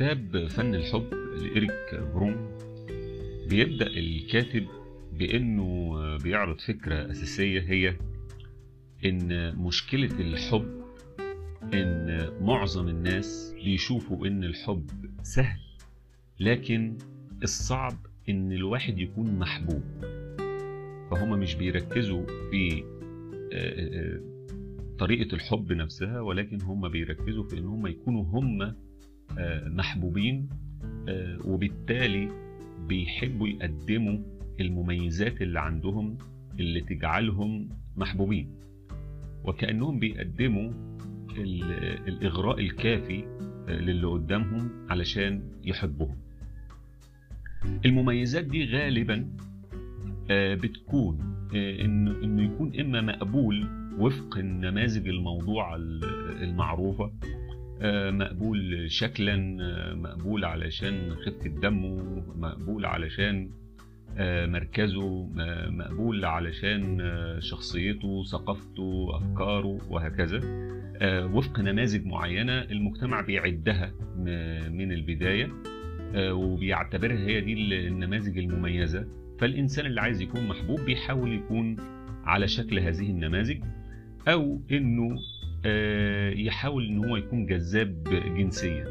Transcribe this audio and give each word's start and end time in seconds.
كتاب 0.00 0.46
فن 0.48 0.74
الحب 0.74 1.14
لإيريك 1.14 1.94
بروم. 2.14 2.58
بيبدأ 3.48 3.86
الكاتب 3.86 4.66
بإنه 5.18 5.92
بيعرض 6.16 6.60
فكرة 6.60 7.10
أساسية 7.10 7.60
هي 7.60 7.96
إن 9.04 9.56
مشكلة 9.56 10.20
الحب 10.20 10.84
إن 11.74 12.28
معظم 12.40 12.88
الناس 12.88 13.54
بيشوفوا 13.64 14.26
إن 14.26 14.44
الحب 14.44 14.90
سهل 15.22 15.60
لكن 16.40 16.98
الصعب 17.42 17.96
إن 18.28 18.52
الواحد 18.52 18.98
يكون 18.98 19.38
محبوب. 19.38 19.82
فهم 21.10 21.40
مش 21.40 21.54
بيركزوا 21.54 22.26
في 22.50 22.84
طريقة 24.98 25.34
الحب 25.34 25.72
نفسها 25.72 26.20
ولكن 26.20 26.62
هم 26.62 26.88
بيركزوا 26.88 27.44
في 27.44 27.58
إن 27.58 27.66
هم 27.66 27.86
يكونوا 27.86 28.24
هم 28.24 28.74
محبوبين 29.66 30.48
وبالتالي 31.44 32.28
بيحبوا 32.88 33.48
يقدموا 33.48 34.18
المميزات 34.60 35.42
اللي 35.42 35.60
عندهم 35.60 36.18
اللي 36.60 36.80
تجعلهم 36.80 37.68
محبوبين. 37.96 38.48
وكأنهم 39.44 39.98
بيقدموا 39.98 40.72
الإغراء 42.08 42.60
الكافي 42.60 43.24
للي 43.68 44.06
قدامهم 44.06 44.70
علشان 44.90 45.42
يحبهم 45.64 46.16
المميزات 47.84 48.44
دي 48.44 48.64
غالبا 48.64 49.28
بتكون 50.30 51.18
إنه 51.54 52.42
يكون 52.42 52.80
إما 52.80 53.00
مقبول 53.00 53.66
وفق 53.98 54.38
النماذج 54.38 55.08
الموضوعه 55.08 55.76
المعروفة 56.42 57.12
مقبول 58.10 58.90
شكلا 58.90 59.36
مقبول 59.94 60.44
علشان 60.44 61.14
خفة 61.14 61.48
دمه 61.48 62.22
مقبول 62.36 62.86
علشان 62.86 63.50
مركزه 64.46 65.26
مقبول 65.70 66.24
علشان 66.24 66.98
شخصيته 67.38 68.24
ثقافته 68.24 69.08
أفكاره 69.16 69.78
وهكذا. 69.90 70.40
وفق 71.24 71.60
نماذج 71.60 72.06
معينة 72.06 72.62
المجتمع 72.62 73.20
بيعدها 73.20 73.92
من 74.70 74.92
البداية 74.92 75.48
وبيعتبرها 76.16 77.18
هي 77.18 77.40
دي 77.40 77.52
النماذج 77.88 78.38
المميزة. 78.38 79.06
فالإنسان 79.38 79.86
اللي 79.86 80.00
عايز 80.00 80.20
يكون 80.22 80.48
محبوب 80.48 80.80
بيحاول 80.80 81.32
يكون 81.32 81.76
على 82.24 82.48
شكل 82.48 82.78
هذه 82.78 83.10
النماذج 83.10 83.62
أو 84.28 84.60
إنه 84.70 85.16
يحاول 86.46 86.86
إن 86.86 87.04
هو 87.04 87.16
يكون 87.16 87.46
جذاب 87.46 88.04
جنسيا 88.36 88.84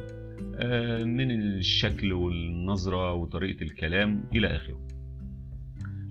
من 1.05 1.31
الشكل 1.31 2.13
والنظرة 2.13 3.13
وطريقة 3.13 3.63
الكلام 3.63 4.23
إلى 4.35 4.47
آخره. 4.47 4.87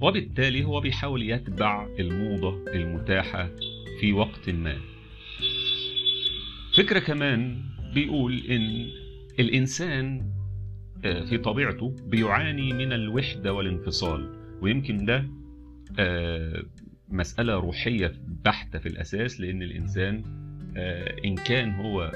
وبالتالي 0.01 0.65
هو 0.65 0.81
بيحاول 0.81 1.23
يتبع 1.31 1.89
الموضة 1.99 2.65
المتاحة 2.73 3.51
في 4.01 4.13
وقت 4.13 4.51
ما. 4.51 4.77
فكرة 6.77 6.99
كمان 6.99 7.63
بيقول 7.95 8.39
إن 8.51 8.87
الإنسان 9.41 10.31
في 11.03 11.39
طبيعته 11.39 11.97
بيعاني 12.07 12.73
من 12.73 12.93
الوحدة 12.93 13.53
والانفصال 13.53 14.33
ويمكن 14.63 15.05
ده 15.05 15.25
مسألة 17.09 17.55
روحية 17.55 18.13
بحتة 18.45 18.79
في 18.79 18.87
الأساس 18.89 19.41
لأن 19.41 19.63
الإنسان 19.63 20.23
إن 21.25 21.35
كان 21.35 21.71
هو 21.71 22.13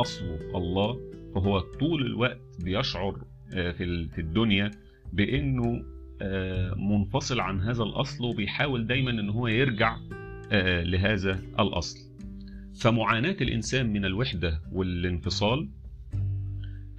أصله 0.00 0.38
الله 0.54 1.00
فهو 1.34 1.58
طول 1.60 2.06
الوقت 2.06 2.40
بيشعر 2.64 3.24
في 3.50 4.18
الدنيا 4.18 4.70
بأنه 5.12 5.84
منفصل 6.76 7.40
عن 7.40 7.60
هذا 7.60 7.82
الأصل 7.82 8.24
وبيحاول 8.24 8.86
دايما 8.86 9.10
أن 9.10 9.30
هو 9.30 9.46
يرجع 9.46 9.96
لهذا 10.82 11.42
الأصل. 11.60 11.98
فمعاناة 12.80 13.36
الإنسان 13.40 13.92
من 13.92 14.04
الوحدة 14.04 14.60
والانفصال 14.72 15.68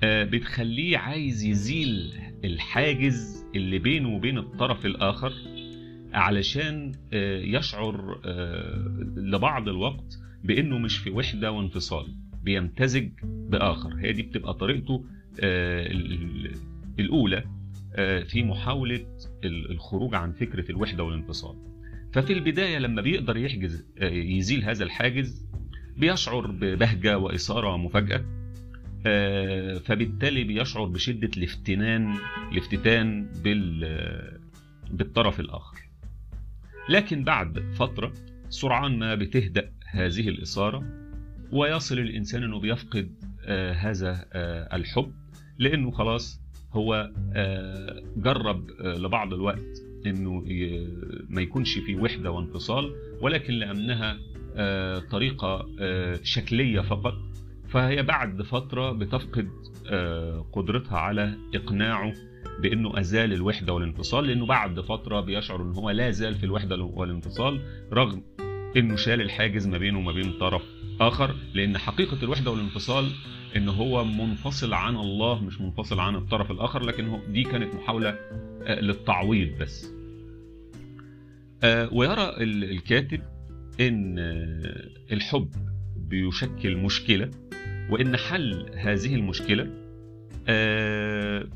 بتخليه 0.04 0.98
عايز 0.98 1.44
يزيل 1.44 2.14
الحاجز 2.44 3.46
اللي 3.56 3.80
بينه 3.80 4.10
وبين 4.16 4.38
الطرف 4.38 4.86
الآخر 4.86 5.34
علشان 6.14 6.92
يشعر 7.44 8.20
لبعض 9.18 9.70
الوقت 9.70 10.20
بأنه 10.44 10.78
مش 10.78 10.98
في 10.98 11.10
وحدة 11.10 11.52
وانفصال 11.52 12.16
بيمتزج 12.44 13.10
بآخر. 13.24 13.96
هي 13.96 14.14
دي 14.14 14.22
بتبقى 14.22 14.54
طريقته 14.54 15.06
الأولى 17.00 17.44
في 18.28 18.44
محاولة 18.44 19.06
الخروج 19.46 20.16
عن 20.16 20.32
فكرة 20.32 20.72
الوحدة 20.72 21.04
والانفصال. 21.04 21.56
ففي 22.14 22.34
البداية 22.34 22.78
لما 22.78 23.02
بيقدر 23.02 23.38
يحجز 23.38 23.86
يزيل 24.02 24.64
هذا 24.64 24.84
الحاجز 24.84 25.46
بيشعر 25.98 26.48
ببهجة 26.52 27.18
وإثارة 27.18 27.74
ومفاجأة 27.74 28.26
فبالتالي 29.80 30.44
بيشعر 30.44 30.86
بشدة 30.86 31.30
الافتنان 31.38 32.16
الافتتان 32.52 33.28
بالطرف 34.92 35.40
الآخر. 35.40 35.78
لكن 36.90 37.24
بعد 37.24 37.60
فترة 37.76 38.14
سرعان 38.50 39.00
ما 39.00 39.16
بتهدأ 39.16 39.72
هذه 39.94 40.30
الإثارة 40.30 40.84
ويصل 41.52 42.00
الإنسان 42.00 42.44
أنه 42.44 42.60
بيفقد 42.60 43.12
آه 43.46 43.72
هذا 43.74 44.26
آه 44.34 44.76
الحب 44.76 45.14
لأنه 45.60 45.92
خلاص 45.92 46.42
هو 46.72 47.12
آه 47.34 48.04
جرب 48.18 48.70
لبعض 48.80 49.34
الوقت 49.34 49.82
أنه 50.06 50.44
ما 51.30 51.42
يكونش 51.42 51.78
في 51.78 51.96
وحدة 51.96 52.32
وانفصال 52.32 52.96
ولكن 53.22 53.54
لأنها 53.54 54.18
طريقة 55.12 55.66
شكلية 56.24 56.80
فقط 56.82 57.14
فهي 57.70 58.04
بعد 58.04 58.42
فترة 58.42 58.92
بتفقد 58.92 59.50
قدرتها 60.54 60.98
على 60.98 61.38
إقناعه 61.56 62.14
بأنه 62.62 63.00
أزال 63.00 63.34
الوحدة 63.34 63.74
والانفصال 63.74 64.28
لأنه 64.28 64.46
بعد 64.46 64.80
فترة 64.80 65.20
بيشعر 65.22 65.62
ان 65.62 65.72
هو 65.72 65.90
لا 65.90 66.12
زال 66.12 66.36
في 66.36 66.44
الوحدة 66.46 66.76
والانفصال 66.78 67.62
رغم 67.94 68.24
إنه 68.78 68.96
شال 68.96 69.22
الحاجز 69.22 69.68
ما 69.68 69.78
بينه 69.78 69.98
وما 70.00 70.12
بين 70.12 70.32
طرف 70.32 70.62
آخر 71.02 71.36
لأن 71.54 71.78
حقيقة 71.78 72.18
الوحدة 72.24 72.52
والانفصال 72.52 73.12
إن 73.56 73.70
هو 73.70 74.04
منفصل 74.06 74.74
عن 74.74 74.96
الله 74.96 75.44
مش 75.44 75.62
منفصل 75.62 76.00
عن 76.00 76.16
الطرف 76.16 76.52
الآخر 76.52 76.84
لكن 76.84 77.20
دي 77.30 77.44
كانت 77.44 77.76
محاولة 77.76 78.16
للتعويض 78.70 79.58
بس. 79.62 79.90
ويرى 81.92 82.34
الكاتب 82.44 83.22
إن 83.80 84.16
الحب 85.12 85.50
بيشكل 85.98 86.78
مشكلة 86.78 87.32
وإن 87.90 88.18
حل 88.18 88.66
هذه 88.76 89.16
المشكلة 89.16 89.64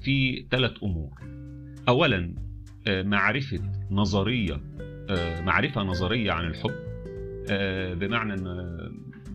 في 0.02 0.46
ثلاث 0.52 0.84
أمور. 0.84 1.10
اولا 1.88 2.34
معرفة 2.88 3.60
نظرية 3.92 4.62
معرفة 5.46 5.84
نظرية 5.84 6.32
عن 6.32 6.48
الحب. 6.48 6.87
بمعنى 7.94 8.34
إن 8.34 8.78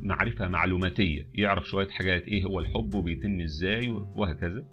معرفة 0.03 0.49
معلوماتية 0.49 1.27
يعرف 1.35 1.69
شوية 1.69 1.89
حاجات 1.89 2.23
إيه 2.29 2.45
هو 2.45 2.61
الحب 2.61 2.95
وبيتم 2.95 3.41
إزاي 3.41 3.89
وهكذا. 4.17 4.65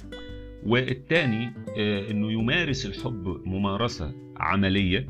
والثاني 0.64 1.54
إنه 2.12 2.32
يمارس 2.32 2.86
الحب 2.86 3.42
ممارسة 3.46 4.14
عملية 4.38 5.06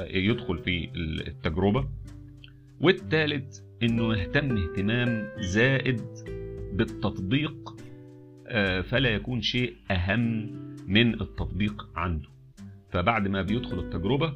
يدخل 0.00 0.58
في 0.58 0.88
التجربة. 1.26 1.88
والثالث 2.80 3.60
إنه 3.82 4.14
يهتم 4.16 4.56
اهتمام 4.56 5.28
زائد 5.38 6.00
بالتطبيق 6.72 7.76
فلا 8.82 9.08
يكون 9.08 9.40
شيء 9.40 9.74
أهم 9.90 10.52
من 10.86 11.20
التطبيق 11.20 11.88
عنده. 11.94 12.28
فبعد 12.90 13.28
ما 13.28 13.42
بيدخل 13.42 13.78
التجربة 13.78 14.34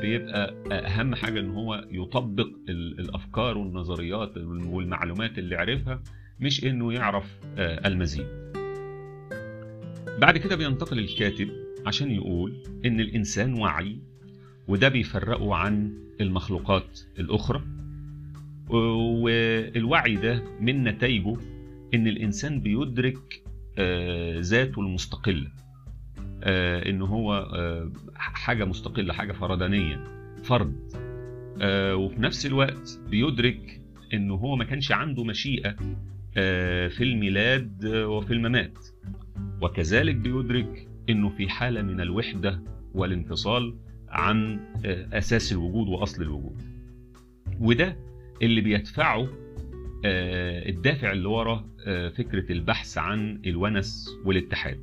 بيبقى 0.00 0.54
أهم 0.72 1.14
حاجة 1.14 1.40
إن 1.40 1.50
هو 1.50 1.84
يطبق 1.90 2.48
الأفكار 2.68 3.58
والنظريات 3.58 4.36
والمعلومات 4.36 5.38
اللي 5.38 5.56
عرفها 5.56 6.02
مش 6.40 6.64
إنه 6.64 6.92
يعرف 6.92 7.38
المزيد. 7.58 8.26
بعد 10.18 10.38
كده 10.38 10.56
بينتقل 10.56 10.98
الكاتب 10.98 11.48
عشان 11.86 12.10
يقول 12.10 12.62
إن 12.84 13.00
الإنسان 13.00 13.54
وعي 13.54 13.98
وده 14.68 14.88
بيفرقه 14.88 15.54
عن 15.54 15.92
المخلوقات 16.20 17.00
الأخرى 17.18 17.62
والوعي 18.68 20.14
ده 20.16 20.42
من 20.60 20.84
نتائجه 20.84 21.36
إن 21.94 22.06
الإنسان 22.06 22.60
بيدرك 22.60 23.42
ذاته 24.40 24.80
المستقلة. 24.80 25.50
إن 26.42 27.02
هو 27.02 27.50
حاجة 28.14 28.64
مستقلة 28.64 29.12
حاجة 29.12 29.32
فردانيه 29.32 30.04
فرد 30.44 30.92
وفي 31.94 32.20
نفس 32.20 32.46
الوقت 32.46 33.00
بيدرك 33.10 33.80
انه 34.14 34.34
هو 34.34 34.56
ما 34.56 34.64
كانش 34.64 34.92
عنده 34.92 35.24
مشيئة 35.24 35.76
في 36.88 37.00
الميلاد 37.00 37.86
وفي 37.86 38.32
الممات. 38.32 38.78
وكذلك 39.62 40.14
بيدرك 40.14 40.88
إنه 41.10 41.28
في 41.28 41.48
حالة 41.48 41.82
من 41.82 42.00
الوحدة 42.00 42.62
والانفصال 42.94 43.74
عن 44.08 44.60
أساس 45.12 45.52
الوجود 45.52 45.88
وأصل 45.88 46.22
الوجود. 46.22 46.62
وده 47.60 47.96
اللي 48.42 48.60
بيدفعه 48.60 49.28
الدافع 50.04 51.12
اللي 51.12 51.28
ورا 51.28 51.64
فكرة 52.16 52.52
البحث 52.52 52.98
عن 52.98 53.42
الونس 53.46 54.08
والاتحاد. 54.24 54.80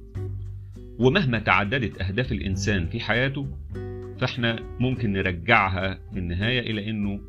ومهما 1.00 1.40
تعددت 1.40 2.02
أهداف 2.02 2.32
الإنسان 2.32 2.88
في 2.88 3.00
حياته 3.00 3.48
فإحنا 4.20 4.60
ممكن 4.80 5.14
نرجعها 5.14 6.00
في 6.14 6.20
النهاية 6.20 6.60
إلى 6.60 6.90
إنه 6.90 7.20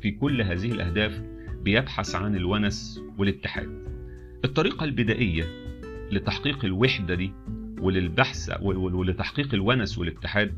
في 0.00 0.10
كل 0.20 0.42
هذه 0.42 0.72
الأهداف 0.72 1.22
بيبحث 1.62 2.14
عن 2.14 2.36
الونس 2.36 3.00
والاتحاد. 3.18 3.68
الطريقة 4.44 4.84
البدائية 4.84 5.44
لتحقيق 6.12 6.64
الوحدة 6.64 7.14
دي 7.14 7.32
وللبحث 7.80 8.52
ولتحقيق 8.62 9.54
الونس 9.54 9.98
والاتحاد 9.98 10.54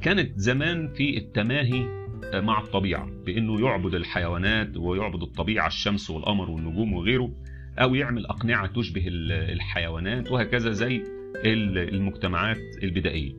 كانت 0.00 0.38
زمان 0.38 0.88
في 0.88 1.18
التماهي 1.18 2.06
مع 2.34 2.60
الطبيعة 2.60 3.10
بإنه 3.26 3.60
يعبد 3.60 3.94
الحيوانات 3.94 4.76
ويعبد 4.76 5.22
الطبيعة 5.22 5.66
الشمس 5.66 6.10
والقمر 6.10 6.50
والنجوم 6.50 6.92
وغيره 6.92 7.32
أو 7.78 7.94
يعمل 7.94 8.26
أقنعة 8.26 8.66
تشبه 8.66 9.02
الحيوانات 9.08 10.32
وهكذا 10.32 10.70
زي 10.70 11.02
المجتمعات 11.36 12.58
البدائية. 12.82 13.32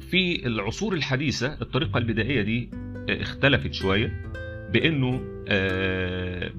في 0.00 0.46
العصور 0.46 0.94
الحديثة 0.94 1.58
الطريقة 1.62 1.98
البدائية 1.98 2.42
دي 2.42 2.70
اختلفت 3.08 3.72
شوية 3.72 4.22
بأنه 4.72 5.20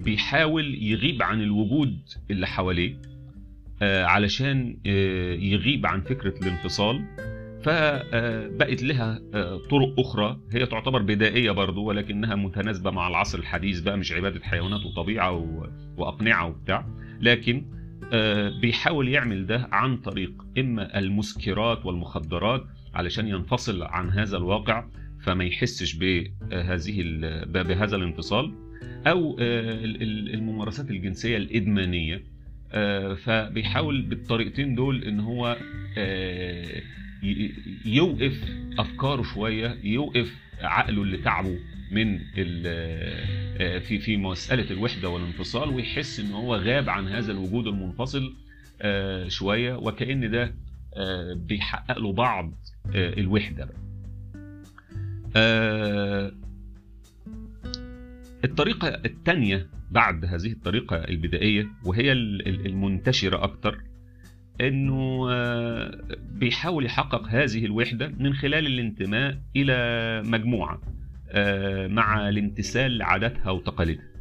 بيحاول 0.04 0.84
يغيب 0.84 1.24
عن 1.24 1.42
الوجود 1.42 2.00
اللي 2.32 2.48
حواليه 2.48 3.02
علشان 3.82 4.78
يغيب 5.42 5.86
عن 5.86 6.02
فكرة 6.02 6.34
الانفصال. 6.44 7.06
فبقت 7.64 8.84
لها 8.84 9.22
طرق 9.70 10.00
أخرى. 10.00 10.40
هي 10.52 10.66
تعتبر 10.66 11.02
بدائية 11.02 11.52
برضو 11.52 11.84
ولكنها 11.84 12.36
متناسبة 12.36 12.92
مع 12.92 13.08
العصر 13.08 13.40
الحديث 13.40 13.80
بقى 13.80 13.98
مش 13.98 14.12
عبادة 14.12 14.40
حيوانات 14.44 14.86
وطبيعة 14.86 15.32
وأقنعة 15.98 16.48
وبتاع. 16.48 16.88
لكن 17.24 17.66
بيحاول 18.62 19.10
يعمل 19.10 19.46
ده 19.46 19.68
عن 19.72 19.98
طريق 19.98 20.32
إما 20.58 21.00
المسكرات 21.00 21.86
والمخدرات 21.86 22.64
علشان 22.94 23.28
ينفصل 23.28 23.82
عن 23.84 24.10
هذا 24.10 24.38
الواقع 24.38 24.86
فما 25.22 25.44
يحسش 25.44 25.94
بهذه 25.96 27.04
بهذا 27.46 27.96
الانفصال 27.96 28.52
أو 29.08 29.36
الممارسات 29.40 30.92
الجنسية 30.92 31.38
الإدمانية 31.38 32.24
فبيحاول 33.16 34.02
بالطريقتين 34.02 34.76
دول 34.76 35.04
إن 35.04 35.20
هو 35.20 35.58
يوقف 37.86 38.44
أفكاره 38.80 39.22
شوية 39.22 39.78
يوقف 39.84 40.34
عقله 40.62 41.02
اللي 41.04 41.18
تعبه. 41.18 41.60
من 41.94 42.20
في 43.80 44.00
في 44.00 44.18
مسألة 44.18 44.72
الوحدة 44.72 45.10
والانفصال 45.10 45.70
ويحس 45.70 46.20
إن 46.20 46.32
هو 46.32 46.56
غاب 46.56 46.90
عن 46.90 47.08
هذا 47.08 47.32
الوجود 47.32 47.68
المنفصل 47.68 48.34
شوية 49.28 49.76
وكأن 49.76 50.32
ده 50.32 50.56
بيحقق 51.36 52.00
له 52.00 52.14
بعض 52.14 52.54
الوحدة. 52.96 53.70
الطريقة 58.46 58.88
الثانية 58.88 59.68
بعد 59.92 60.26
هذه 60.26 60.52
الطريقة 60.52 60.96
البدائية 60.96 61.68
وهي 61.86 62.12
المنتشرة 62.48 63.44
أكتر 63.44 63.82
إنه 64.62 65.28
بيحاول 66.34 66.86
يحقق 66.86 67.28
هذه 67.28 67.66
الوحدة 67.66 68.08
من 68.20 68.34
خلال 68.34 68.68
الانتماء 68.68 69.38
إلى 69.56 70.22
مجموعة 70.26 70.82
مع 71.88 72.30
الامتثال 72.30 72.98
لعاداتها 72.98 73.52
وتقاليدها. 73.52 74.14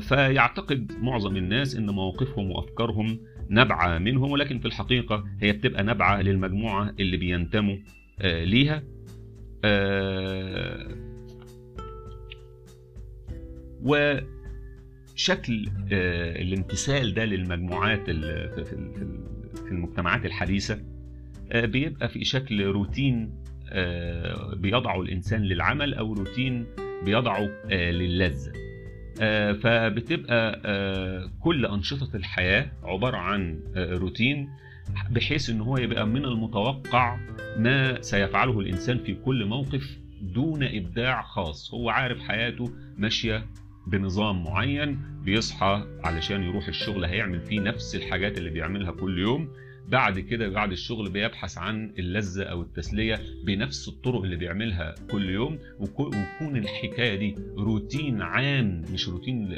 فيعتقد 0.00 0.92
معظم 1.00 1.36
الناس 1.36 1.76
إن 1.76 1.90
مواقفهم 1.90 2.50
وأفكارهم 2.50 3.18
نابعه 3.48 3.98
منهم 3.98 4.30
ولكن 4.30 4.58
في 4.58 4.66
الحقيقة 4.66 5.24
هي 5.40 5.52
بتبقى 5.52 5.82
نابعه 5.82 6.20
للمجموعة 6.22 6.94
اللي 7.00 7.16
بينتموا 7.16 7.76
ليها. 8.24 8.82
وشكل 15.14 15.68
الامتثال 15.92 17.14
ده 17.14 17.24
للمجموعات 17.24 18.10
في 18.10 19.70
المجتمعات 19.70 20.26
الحديثة 20.26 20.78
بيبقى 21.54 22.08
في 22.08 22.24
شكل 22.24 22.64
روتين 22.64 23.30
بيضعه 24.56 25.02
الإنسان 25.02 25.42
للعمل 25.42 25.94
أو 25.94 26.12
روتين 26.12 26.66
بيضعه 27.04 27.48
للذة. 27.70 28.52
فبتبقى 29.62 30.60
كل 31.40 31.66
أنشطة 31.66 32.16
الحياة 32.16 32.70
عبارة 32.82 33.16
عن 33.16 33.60
روتين 33.76 34.48
بحيث 35.10 35.50
إن 35.50 35.60
هو 35.60 35.78
يبقى 35.78 36.06
من 36.06 36.24
المتوقع 36.24 37.16
ما 37.58 38.00
سيفعله 38.02 38.60
الإنسان 38.60 38.98
في 38.98 39.14
كل 39.14 39.44
موقف 39.44 39.98
دون 40.22 40.62
إبداع 40.62 41.22
خاص. 41.22 41.74
هو 41.74 41.90
عارف 41.90 42.18
حياته 42.20 42.70
ماشية 42.96 43.46
بنظام 43.86 44.44
معين 44.44 44.98
بيصحى 45.24 45.84
علشان 46.04 46.42
يروح 46.42 46.68
الشغل 46.68 47.04
هيعمل 47.04 47.40
فيه 47.40 47.60
نفس 47.60 47.94
الحاجات 47.96 48.38
اللي 48.38 48.50
بيعملها 48.50 48.92
كل 48.92 49.18
يوم. 49.18 49.48
بعد 49.88 50.18
كده 50.18 50.48
بعد 50.48 50.72
الشغل 50.72 51.10
بيبحث 51.10 51.58
عن 51.58 51.92
اللذة 51.98 52.42
أو 52.44 52.62
التسلية 52.62 53.20
بنفس 53.46 53.88
الطرق 53.88 54.22
اللي 54.22 54.36
بيعملها 54.36 54.94
كل 55.10 55.30
يوم 55.30 55.58
ويكون 55.80 56.56
الحكاية 56.56 57.14
دي 57.16 57.34
روتين 57.58 58.22
عام 58.22 58.82
مش 58.92 59.08
روتين 59.08 59.48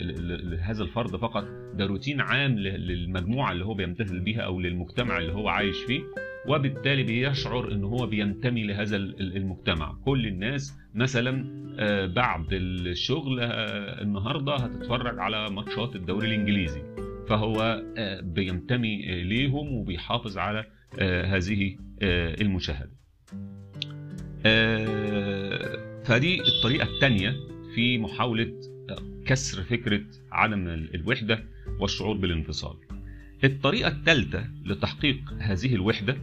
لهذا 0.50 0.82
الفرد 0.82 1.16
فقط 1.16 1.44
ده 1.74 1.86
روتين 1.86 2.20
عام 2.20 2.58
للمجموعة 2.58 3.52
اللي 3.52 3.64
هو 3.64 3.74
بيمتثل 3.74 4.20
بيها 4.20 4.40
أو 4.40 4.60
للمجتمع 4.60 5.18
اللي 5.18 5.32
هو 5.32 5.48
عايش 5.48 5.76
فيه 5.86 6.00
وبالتالي 6.48 7.02
بيشعر 7.02 7.72
إن 7.72 7.84
هو 7.84 8.06
بينتمي 8.06 8.64
لهذا 8.64 8.96
المجتمع. 8.96 9.94
كل 10.04 10.26
الناس 10.26 10.74
مثلا 10.94 11.44
بعد 12.06 12.46
الشغل 12.52 13.40
النهارده 14.02 14.56
هتتفرج 14.56 15.18
على 15.18 15.50
ماتشات 15.50 15.96
الدوري 15.96 16.26
الإنجليزي. 16.26 16.82
فهو 17.28 17.82
بينتمي 18.22 19.22
ليهم 19.24 19.72
وبيحافظ 19.72 20.38
على 20.38 20.64
هذه 21.00 21.76
المشاهدة. 22.40 22.90
فدي 26.04 26.40
الطريقة 26.42 26.94
الثانية 26.94 27.34
في 27.74 27.98
محاولة 27.98 28.52
كسر 29.26 29.62
فكرة 29.62 30.00
عدم 30.32 30.68
الوحدة 30.68 31.44
والشعور 31.80 32.16
بالانفصال. 32.16 32.76
الطريقة 33.44 33.88
الثالثة 33.88 34.48
لتحقيق 34.64 35.16
هذه 35.38 35.74
الوحدة 35.74 36.16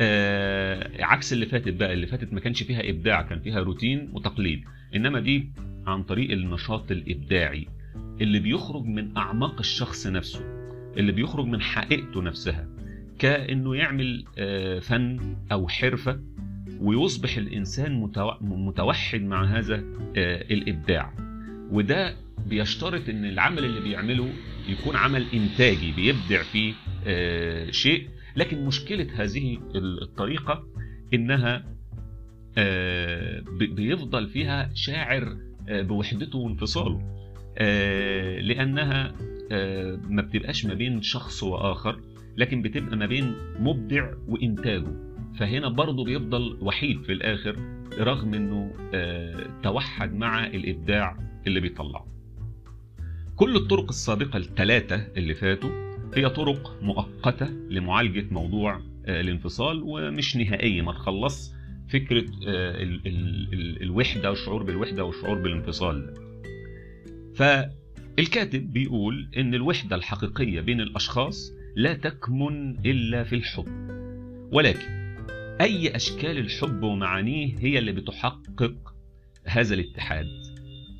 آه 0.00 1.04
عكس 1.04 1.32
اللي 1.32 1.46
فاتت 1.46 1.72
بقى 1.74 1.92
اللي 1.92 2.06
فاتت 2.06 2.32
ما 2.32 2.40
كانش 2.40 2.62
فيها 2.62 2.90
إبداع 2.90 3.22
كان 3.22 3.40
فيها 3.40 3.60
روتين 3.60 4.10
وتقليد. 4.12 4.64
إنما 4.94 5.20
دي 5.20 5.50
عن 5.86 6.02
طريق 6.02 6.30
النشاط 6.30 6.90
الإبداعي. 6.90 7.66
اللي 8.20 8.38
بيخرج 8.38 8.84
من 8.84 9.16
أعماق 9.16 9.58
الشخص 9.58 10.06
نفسه 10.06 10.40
اللي 10.96 11.12
بيخرج 11.12 11.46
من 11.46 11.60
حقيقته 11.60 12.22
نفسها 12.22 12.68
كأنه 13.18 13.76
يعمل 13.76 14.24
آه 14.38 14.78
فن 14.78 15.36
أو 15.52 15.68
حرفة 15.68 16.20
ويصبح 16.80 17.36
الإنسان 17.36 18.10
متوحد 18.40 19.20
مع 19.20 19.44
هذا 19.44 19.74
آه 20.16 20.42
الإبداع. 20.50 21.14
وده 21.70 22.16
بيشترط 22.46 23.08
إن 23.08 23.24
العمل 23.24 23.64
اللي 23.64 23.80
بيعمله 23.80 24.32
يكون 24.68 24.96
عمل 24.96 25.26
إنتاجي 25.34 25.92
بيبدع 25.92 26.42
فيه 26.42 26.74
شيء. 27.70 28.08
لكن 28.36 28.64
مشكلة 28.64 29.06
هذه 29.14 29.58
الطريقة 29.74 30.66
إنها 31.14 31.64
بيفضل 33.60 34.28
فيها 34.28 34.70
شاعر 34.74 35.36
بوحدته 35.68 36.38
وانفصاله. 36.38 37.15
لأنها 38.40 39.14
ما 40.08 40.22
بتبقاش 40.22 40.66
ما 40.66 40.74
بين 40.74 41.02
شخص 41.02 41.42
وآخر 41.42 42.00
لكن 42.36 42.62
بتبقى 42.62 42.96
ما 42.96 43.06
بين 43.06 43.34
مبدع 43.60 44.10
وإنتاجه. 44.28 44.92
فهنا 45.38 45.68
برضه 45.68 46.04
بيفضل 46.04 46.58
وحيد 46.60 47.02
في 47.02 47.12
الآخر 47.12 47.56
رغم 47.98 48.34
إنه 48.34 48.72
توحد 49.62 50.14
مع 50.14 50.46
الإبداع 50.46 51.18
اللي 51.46 51.60
بيطلعه. 51.60 52.06
كل 53.36 53.56
الطرق 53.56 53.88
السابقة 53.88 54.36
الثلاثة 54.36 55.06
اللي 55.16 55.34
فاتوا 55.34 55.70
هي 56.14 56.28
طرق 56.28 56.78
مؤقتة 56.82 57.46
لمعالجة 57.70 58.26
موضوع 58.30 58.80
الانفصال 59.08 59.82
ومش 59.84 60.36
نهائية 60.36 60.82
ما 60.82 60.92
تخلص 60.92 61.54
فكرة 61.88 62.24
ال 62.46 63.06
ال 63.06 63.48
ال 63.54 63.82
الوحدة 63.82 64.30
والشعور 64.30 64.62
بالوحدة 64.62 65.04
والشعور 65.04 65.38
بالانفصال 65.38 66.14
فالكاتب 67.36 68.72
بيقول 68.72 69.30
إن 69.36 69.54
الوحدة 69.54 69.96
الحقيقية 69.96 70.60
بين 70.60 70.80
الأشخاص 70.80 71.52
لا 71.76 71.94
تكمن 71.94 72.86
إلا 72.86 73.24
في 73.24 73.34
الحب. 73.34 73.66
ولكن 74.52 74.88
أي 75.60 75.96
أشكال 75.96 76.38
الحب 76.38 76.82
ومعانيه 76.82 77.54
هي 77.58 77.78
اللي 77.78 77.92
بتحقق 77.92 78.94
هذا 79.44 79.74
الاتحاد؟ 79.74 80.26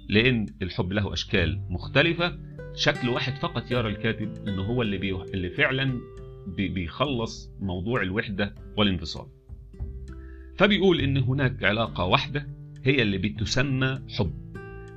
لأن 0.08 0.46
الحب 0.62 0.92
له 0.92 1.12
أشكال 1.12 1.60
مختلفة. 1.70 2.38
شكل 2.74 3.08
واحد 3.08 3.38
فقط 3.38 3.70
يرى 3.70 3.88
الكاتب 3.88 4.48
إنه 4.48 4.62
هو 4.62 4.82
اللي 4.82 4.98
بي... 4.98 5.14
اللي 5.14 5.50
فعلا 5.50 6.00
بي... 6.46 6.68
بيخلص 6.68 7.50
موضوع 7.60 8.02
الوحدة 8.02 8.54
والانفصال. 8.76 9.26
فبيقول 10.58 11.00
إن 11.00 11.16
هناك 11.16 11.64
علاقة 11.64 12.04
واحدة 12.04 12.48
هي 12.84 13.02
اللي 13.02 13.18
بتسمى 13.18 13.98
حب. 14.18 14.45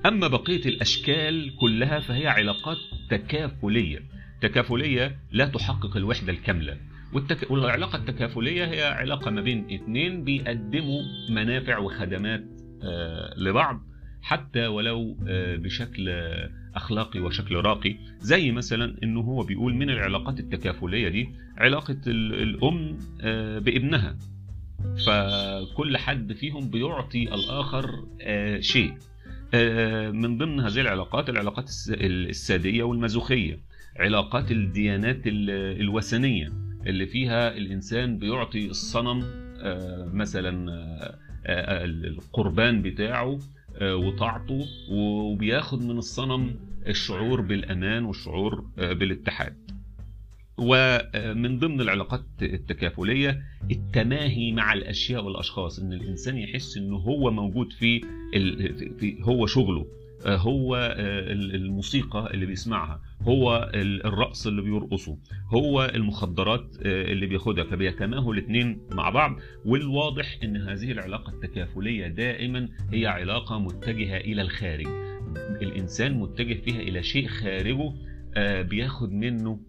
أما 0.05 0.27
بقية 0.27 0.65
الأشكال 0.65 1.55
كلها 1.55 1.99
فهي 1.99 2.27
علاقات 2.27 2.77
تكافلية. 3.09 3.99
تكافلية 4.41 5.19
لا 5.31 5.45
تحقق 5.45 5.97
الوحدة 5.97 6.31
الكاملة. 6.31 6.77
والتك... 7.13 7.51
والعلاقة 7.51 7.95
التكافلية 7.97 8.65
هي 8.65 8.83
علاقة 8.83 9.31
ما 9.31 9.41
بين 9.41 9.73
اثنين 9.73 10.23
بيقدموا 10.23 11.01
منافع 11.29 11.77
وخدمات 11.77 12.43
آه 12.83 13.33
لبعض 13.37 13.81
حتى 14.21 14.67
ولو 14.67 15.17
آه 15.27 15.55
بشكل 15.55 16.09
أخلاقي 16.75 17.19
وشكل 17.19 17.55
راقي. 17.55 17.95
زي 18.19 18.51
مثلا 18.51 18.97
إنه 19.03 19.19
هو 19.21 19.43
بيقول 19.43 19.73
من 19.73 19.89
العلاقات 19.89 20.39
التكافلية 20.39 21.09
دي 21.09 21.29
علاقة 21.57 21.97
الأم 22.07 22.97
آه 23.21 23.59
بابنها. 23.59 24.17
فكل 25.05 25.97
حد 25.97 26.33
فيهم 26.33 26.69
بيعطي 26.69 27.23
الآخر 27.23 28.05
شيء. 28.59 28.93
من 30.13 30.37
ضمن 30.37 30.59
هذه 30.59 30.81
العلاقات 30.81 31.29
العلاقات 31.29 31.69
السادية 31.89 32.83
والمازوخية 32.83 33.59
علاقات 33.99 34.51
الديانات 34.51 35.21
الوثنية 35.25 36.51
اللي 36.87 37.07
فيها 37.07 37.57
الإنسان 37.57 38.17
بيعطي 38.17 38.65
الصنم 38.69 39.23
مثلا 40.13 40.67
القربان 41.45 42.81
بتاعه 42.81 43.39
وطاعته 43.81 44.65
وبياخد 44.91 45.81
من 45.83 45.97
الصنم 45.97 46.55
الشعور 46.87 47.41
بالأمان 47.41 48.05
والشعور 48.05 48.65
بالاتحاد. 48.77 49.71
ومن 50.59 51.59
ضمن 51.59 51.81
العلاقات 51.81 52.25
التكافلية 52.41 53.41
التماهي 53.71 54.51
مع 54.51 54.73
الأشياء 54.73 55.23
والأشخاص 55.23 55.79
إن 55.79 55.93
الإنسان 55.93 56.37
يحس 56.37 56.77
إنه 56.77 56.95
هو 56.97 57.31
موجود 57.31 57.73
في, 57.73 58.01
في 58.99 59.17
هو 59.21 59.45
شغله 59.45 59.85
هو 60.25 60.95
الموسيقى 61.55 62.33
اللي 62.33 62.45
بيسمعها 62.45 63.01
هو 63.21 63.71
الرقص 63.75 64.47
اللي 64.47 64.61
بيرقصه 64.61 65.17
هو 65.53 65.91
المخدرات 65.95 66.75
اللي 66.85 67.25
بياخدها 67.25 67.63
فبيتماهوا 67.63 68.33
الاثنين 68.33 68.81
مع 68.91 69.09
بعض 69.09 69.35
والواضح 69.65 70.37
إن 70.43 70.57
هذه 70.57 70.91
العلاقة 70.91 71.33
التكافلية 71.33 72.07
دائما 72.07 72.69
هي 72.93 73.07
علاقة 73.07 73.59
متجهة 73.59 74.17
إلى 74.17 74.41
الخارج. 74.41 74.87
الإنسان 75.61 76.19
متجه 76.19 76.53
فيها 76.61 76.81
إلى 76.81 77.03
شيء 77.03 77.27
خارجه 77.27 77.93
بياخد 78.37 79.11
منه 79.13 79.59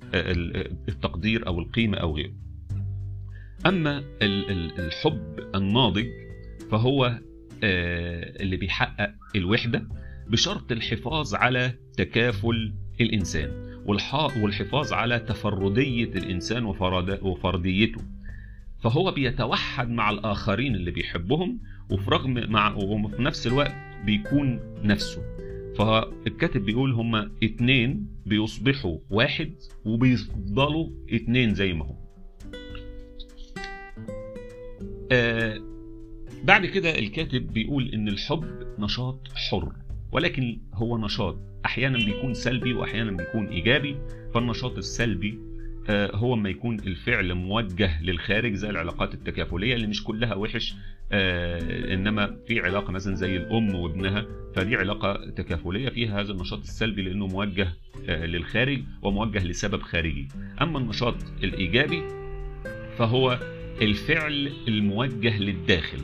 التقدير 0.89 1.47
أو 1.47 1.59
القيمة 1.59 1.99
أو 1.99 2.17
غيره. 2.17 2.33
أما 3.67 4.05
الحب 4.23 5.51
الناضج 5.55 6.07
فهو 6.71 7.19
اللي 7.63 8.57
بيحقق 8.57 9.11
الوحدة 9.37 9.89
بشرط 10.29 10.73
الحفاظ 10.73 11.35
على 11.35 11.73
تكافل 11.97 12.75
الإنسان 13.01 13.51
والحفاظ 14.43 14.93
على 14.93 15.19
تفردية 15.19 16.05
الإنسان 16.05 16.65
وفرديته. 17.23 18.01
فهو 18.83 19.13
بيتوحد 19.13 19.89
مع 19.91 20.11
الآخرين 20.11 20.75
اللي 20.75 20.91
بيحبهم 20.91 21.61
وفي 21.91 22.11
رغم 22.11 22.51
مع 22.51 22.75
وفي 22.75 23.23
نفس 23.23 23.47
الوقت 23.47 23.75
بيكون 24.05 24.61
نفسه. 24.85 25.23
فالكاتب 25.79 26.65
بيقول 26.65 26.93
هما 26.93 27.31
اتنين 27.43 28.07
بيصبحوا 28.27 28.99
واحد 29.11 29.53
وبيفضلوا 29.85 30.91
اتنين 31.11 31.55
زي 31.55 31.73
ما 31.73 31.85
هم. 31.85 31.97
آه 35.13 35.61
بعد 36.45 36.67
كده 36.67 36.99
الكاتب 36.99 37.47
بيقول 37.53 37.89
إن 37.95 38.09
الحب 38.09 38.45
نشاط 38.79 39.29
حر 39.51 39.73
ولكن 40.13 40.61
هو 40.75 40.99
نشاط. 40.99 41.39
أحيانا 41.65 41.99
بيكون 41.99 42.35
سلبي 42.35 42.73
وأحيانا 42.73 43.11
بيكون 43.11 43.47
إيجابي 43.47 43.97
فالنشاط 44.35 44.77
السلبي 44.79 45.39
آه 45.89 46.17
هو 46.17 46.37
ما 46.37 46.49
يكون 46.51 46.81
الفعل 46.81 47.35
موجه 47.35 48.03
للخارج 48.03 48.55
زي 48.55 48.71
العلاقات 48.71 49.15
التكافلية 49.15 49.75
اللي 49.75 49.87
مش 49.87 50.05
كلها 50.05 50.35
وحش 50.35 50.75
آه 51.13 51.95
إنما 51.95 52.37
في 52.47 52.61
علاقة 52.61 52.93
مثلا 52.93 53.15
زي 53.15 53.37
الأم 53.37 53.75
وابنها 53.75 54.27
فدي 54.55 54.77
علاقة 54.77 55.31
تكافلية 55.31 55.89
فيها 55.89 56.21
هذا 56.21 56.33
النشاط 56.33 56.59
السلبي 56.59 57.03
لأنه 57.03 57.27
موجه 57.27 57.69
آه 58.09 58.27
للخارج 58.27 58.83
وموجه 59.03 59.45
لسبب 59.45 59.83
خارجي. 59.83 60.29
أما 60.63 60.79
النشاط 60.79 61.15
الإيجابي 61.45 62.03
فهو 62.99 63.39
الفعل 63.83 64.53
الموجه 64.69 65.39
للداخل 65.39 66.01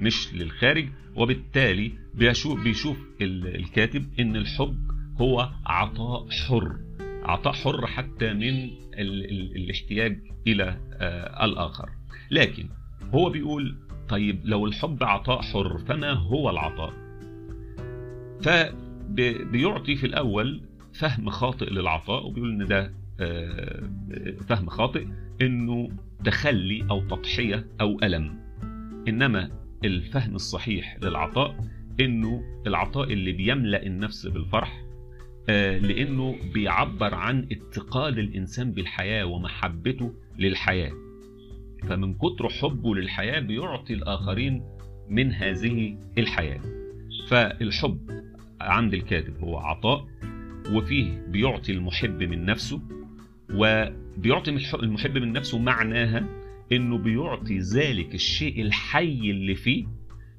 مش 0.00 0.34
للخارج 0.34 0.88
وبالتالي 1.16 1.92
بيشوف, 2.14 2.60
بيشوف 2.64 2.98
الكاتب 3.20 4.04
إن 4.20 4.36
الحب 4.36 4.76
هو 5.20 5.50
عطاء 5.66 6.26
حر 6.30 6.76
عطاء 7.22 7.52
حر 7.52 7.86
حتى 7.86 8.32
من 8.32 8.70
ال 8.98 9.24
ال 9.30 9.56
الاحتياج 9.56 10.18
إلى 10.46 10.78
آه 10.92 11.44
الآخر. 11.44 11.88
لكن 12.30 12.68
هو 13.14 13.30
بيقول 13.30 13.76
طيب 14.10 14.40
لو 14.44 14.66
الحب 14.66 15.02
عطاء 15.04 15.42
حر 15.42 15.78
فما 15.78 16.12
هو 16.12 16.50
العطاء؟ 16.50 16.92
فبيعطي 18.42 19.96
في 19.96 20.06
الأول 20.06 20.60
فهم 20.92 21.30
خاطئ 21.30 21.70
للعطاء 21.70 22.26
وبيقول 22.26 22.50
إن 22.50 22.66
ده 22.66 22.92
آه 23.20 23.82
فهم 24.48 24.68
خاطئ 24.68 25.06
إنه 25.42 25.88
تخلي 26.24 26.86
أو 26.90 27.00
تضحية 27.00 27.66
أو 27.80 27.98
ألم. 28.02 28.38
إنما 29.08 29.50
الفهم 29.84 30.34
الصحيح 30.34 30.98
للعطاء 31.02 31.56
إنه 32.00 32.42
العطاء 32.66 33.12
اللي 33.12 33.32
بيملأ 33.32 33.86
النفس 33.86 34.26
بالفرح 34.26 34.84
آه 35.48 35.78
لإنه 35.78 36.36
بيعبر 36.54 37.14
عن 37.14 37.46
اتقاد 37.52 38.18
الإنسان 38.18 38.72
بالحياة 38.72 39.24
ومحبته 39.24 40.14
للحياة. 40.38 40.92
فمن 41.88 42.14
كتر 42.14 42.48
حبه 42.48 42.94
للحياة 42.94 43.40
بيعطي 43.40 43.94
الآخرين 43.94 44.62
من 45.08 45.32
هذه 45.32 45.96
الحياة. 46.18 46.60
فالحب 47.28 48.22
عند 48.60 48.94
الكاتب 48.94 49.38
هو 49.40 49.58
عطاء 49.58 50.06
وفيه 50.72 51.26
بيعطي 51.28 51.72
المحب 51.72 52.22
من 52.22 52.44
نفسه 52.44 52.80
وبيعطي 53.54 54.50
المحب 54.74 55.18
من 55.18 55.32
نفسه 55.32 55.58
معناها 55.58 56.26
إنه 56.72 56.98
بيعطي 56.98 57.58
ذلك 57.58 58.14
الشيء 58.14 58.62
الحي 58.62 59.30
اللي 59.30 59.54
فيه 59.54 59.86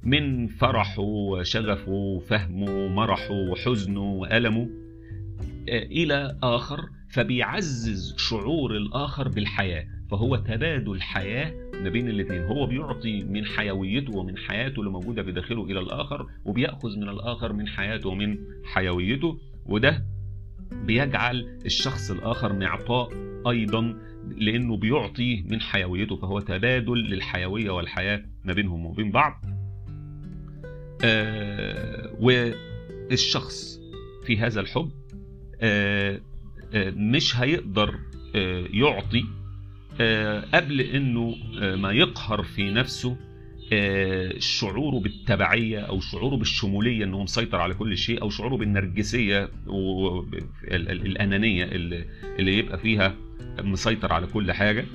من 0.03 0.47
فرحه 0.47 1.01
وشغفه 1.01 1.91
وفهمه 1.91 2.71
ومرحه 2.71 3.31
وحزنه 3.31 4.01
وألمه 4.01 4.69
إلى 5.69 6.37
آخر 6.43 6.79
فبيعزز 7.09 8.15
شعور 8.17 8.77
الآخر 8.77 9.27
بالحياة. 9.27 9.87
فهو 10.11 10.35
تبادل 10.35 11.01
حياة 11.01 11.53
ما 11.73 11.89
بين 11.89 12.09
الاثنين. 12.09 12.43
هو 12.43 12.65
بيعطي 12.65 13.23
من 13.23 13.45
حيويته 13.45 14.17
ومن 14.17 14.37
حياته 14.37 14.79
اللي 14.79 14.91
موجودة 14.91 15.21
بداخله 15.21 15.63
إلى 15.63 15.79
الآخر 15.79 16.27
وبيأخذ 16.45 16.97
من 16.97 17.09
الآخر 17.09 17.53
من 17.53 17.67
حياته 17.67 18.09
ومن 18.09 18.37
حيويته 18.63 19.39
وده 19.65 20.05
بيجعل 20.71 21.59
الشخص 21.65 22.11
الآخر 22.11 22.53
معطاء 22.53 23.09
أيضا 23.49 23.97
لأنه 24.37 24.77
بيعطي 24.77 25.43
من 25.49 25.61
حيويته. 25.61 26.15
فهو 26.15 26.39
تبادل 26.39 26.97
للحيوية 26.97 27.69
والحياة 27.69 28.23
ما 28.45 28.53
بينهم 28.53 28.85
وبين 28.85 29.11
بعض. 29.11 29.45
آه 31.03 32.15
والشخص 32.19 33.79
في 34.25 34.37
هذا 34.37 34.61
الحب 34.61 34.91
آه 35.61 36.19
آه 36.73 36.89
مش 36.91 37.37
هيقدر 37.37 37.99
آه 38.35 38.65
يعطي 38.73 39.25
قبل 40.53 40.81
إنه 40.81 41.35
آه 41.61 41.75
ما 41.75 41.91
يقهر 41.91 42.43
في 42.43 42.71
نفسه 42.71 43.17
آه 43.73 44.33
شعوره 44.39 44.99
بالتبعية 44.99 45.79
أو 45.79 45.99
شعوره 45.99 46.35
بالشمولية 46.35 47.03
إنه 47.03 47.23
مسيطر 47.23 47.57
على 47.61 47.73
كل 47.73 47.97
شيء 47.97 48.21
أو 48.21 48.29
شعوره 48.29 48.55
بالنرجسية 48.57 49.49
والانانيه 49.67 51.63
اللي 52.39 52.57
يبقى 52.57 52.77
فيها 52.77 53.15
مسيطر 53.59 54.13
على 54.13 54.27
كل 54.27 54.51
حاجة 54.51 54.85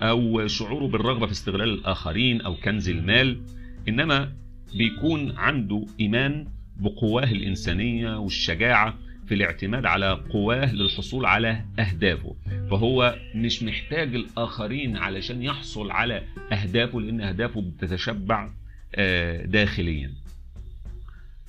أو 0.00 0.46
شعوره 0.46 0.86
بالرغبة 0.86 1.26
في 1.26 1.32
استغلال 1.32 1.68
الآخرين 1.68 2.40
أو 2.40 2.54
كنز 2.56 2.88
المال. 2.88 3.40
إنما 3.88 4.32
بيكون 4.78 5.30
عنده 5.36 5.86
إيمان 6.00 6.46
بقواه 6.76 7.24
الإنسانية 7.24 8.18
والشجاعة 8.18 8.98
في 9.26 9.34
الاعتماد 9.34 9.86
على 9.86 10.12
قواه 10.30 10.74
للحصول 10.74 11.26
على 11.26 11.64
أهدافه. 11.78 12.36
فهو 12.70 13.18
مش 13.34 13.62
محتاج 13.62 14.14
الآخرين 14.14 14.96
علشان 14.96 15.42
يحصل 15.42 15.90
على 15.90 16.22
أهدافه 16.52 17.00
لأن 17.00 17.20
أهدافه 17.20 17.60
بتتشبع 17.60 18.50
آه، 18.94 19.44
داخليا. 19.44 20.12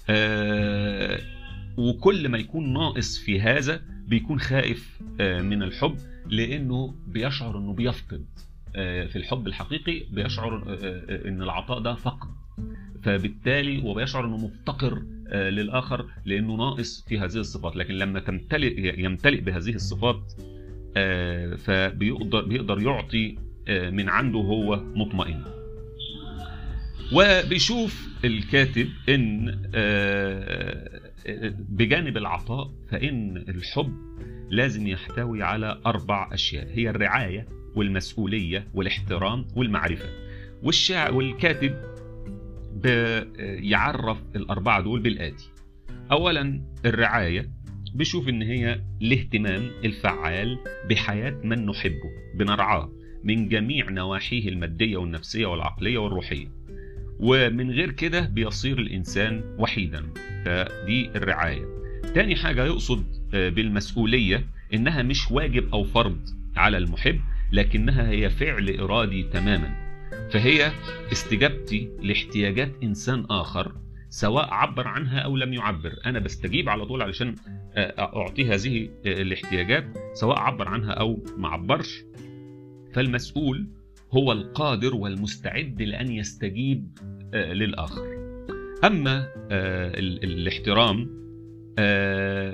آه، 0.09 1.19
وكل 1.77 2.29
ما 2.29 2.37
يكون 2.37 2.73
ناقص 2.73 3.17
في 3.17 3.41
هذا 3.41 3.81
بيكون 4.07 4.39
خائف 4.39 4.99
آه، 5.19 5.41
من 5.41 5.63
الحب 5.63 5.97
لأنه 6.29 6.95
بيشعر 7.07 7.57
إنه 7.57 7.73
بيفقد. 7.73 8.25
في 8.77 9.15
الحب 9.15 9.47
الحقيقي 9.47 10.03
بيشعر 10.11 10.77
إن 11.27 11.41
العطاء 11.41 11.79
ده 11.79 11.95
فقد. 11.95 12.29
فبالتالي 13.03 13.83
هو 13.83 13.93
بيشعر 13.93 14.25
إنه 14.25 14.37
مفتقر 14.37 15.03
للآخر 15.33 16.05
لأنه 16.25 16.55
ناقص 16.55 17.05
في 17.07 17.19
هذه 17.19 17.35
الصفات. 17.35 17.75
لكن 17.75 17.93
لما 17.93 18.19
تمتلئ 18.19 18.99
يمتلئ 18.99 19.41
بهذه 19.41 19.75
الصفات 19.75 20.33
فبيقدر 21.59 22.45
بيقدر 22.45 22.79
يعطي 22.81 23.35
من 23.69 24.09
عنده 24.09 24.39
هو 24.39 24.83
مطمئن. 24.95 25.43
وبيشوف 27.13 28.07
الكاتب 28.25 28.87
إن 29.09 29.57
بجانب 31.69 32.17
العطاء 32.17 32.71
فإن 32.91 33.37
الحب 33.37 33.93
لازم 34.49 34.87
يحتوي 34.87 35.43
على 35.43 35.81
أربع 35.85 36.29
أشياء. 36.33 36.67
هي 36.73 36.89
الرعاية 36.89 37.47
والمسؤولية 37.75 38.67
والاحترام 38.73 39.47
والمعرفة. 39.55 40.09
والشاعر 40.63 41.13
والكاتب 41.13 41.75
يعرف 43.63 44.17
الأربعة 44.35 44.81
دول 44.81 44.99
بالآتي. 44.99 45.49
اولا 46.11 46.61
الرعاية 46.85 47.49
بيشوف 47.95 48.29
إن 48.29 48.41
هي 48.41 48.81
الاهتمام 49.01 49.71
الفعال 49.85 50.57
بحياة 50.89 51.35
من 51.43 51.65
نحبه 51.65 52.11
بنرعاه 52.35 52.91
من 53.23 53.49
جميع 53.49 53.89
نواحيه 53.89 54.49
المادية 54.49 54.97
والنفسية 54.97 55.45
والعقلية 55.45 55.97
والروحية. 55.97 56.47
ومن 57.19 57.71
غير 57.71 57.91
كده 57.91 58.21
بيصير 58.21 58.79
الإنسان 58.79 59.55
وحيدا 59.59 60.03
فدي 60.45 61.09
الرعاية. 61.15 61.65
تاني 62.15 62.35
حاجة 62.35 62.65
يقصد 62.65 63.05
بالمسؤولية 63.33 64.45
إنها 64.73 65.03
مش 65.03 65.31
واجب 65.31 65.69
أو 65.73 65.83
فرض 65.83 66.19
على 66.55 66.77
المحب 66.77 67.19
لكنها 67.51 68.09
هي 68.09 68.29
فعل 68.29 68.79
إرادي 68.79 69.23
تماما. 69.23 69.86
فهي 70.31 70.71
استجابتي 71.11 71.89
لاحتياجات 72.01 72.71
إنسان 72.83 73.25
آخر 73.29 73.75
سواء 74.09 74.53
عبر 74.53 74.87
عنها 74.87 75.19
أو 75.19 75.37
لم 75.37 75.53
يعبر. 75.53 75.93
أنا 76.05 76.19
بستجيب 76.19 76.69
على 76.69 76.85
طول 76.85 77.01
علشان 77.01 77.35
اعطيه 77.77 78.53
هذه 78.53 78.89
الاحتياجات 79.05 79.85
سواء 80.13 80.39
عبر 80.39 80.67
عنها 80.67 80.91
أو 80.91 81.23
ما 81.37 81.47
عبرش. 81.47 82.03
فالمسؤول 82.93 83.67
هو 84.11 84.31
القادر 84.31 84.95
والمستعد 84.95 85.81
لأن 85.81 86.11
يستجيب 86.11 86.99
للآخر. 87.33 88.05
أما 88.83 89.27
الاحترام 90.23 91.17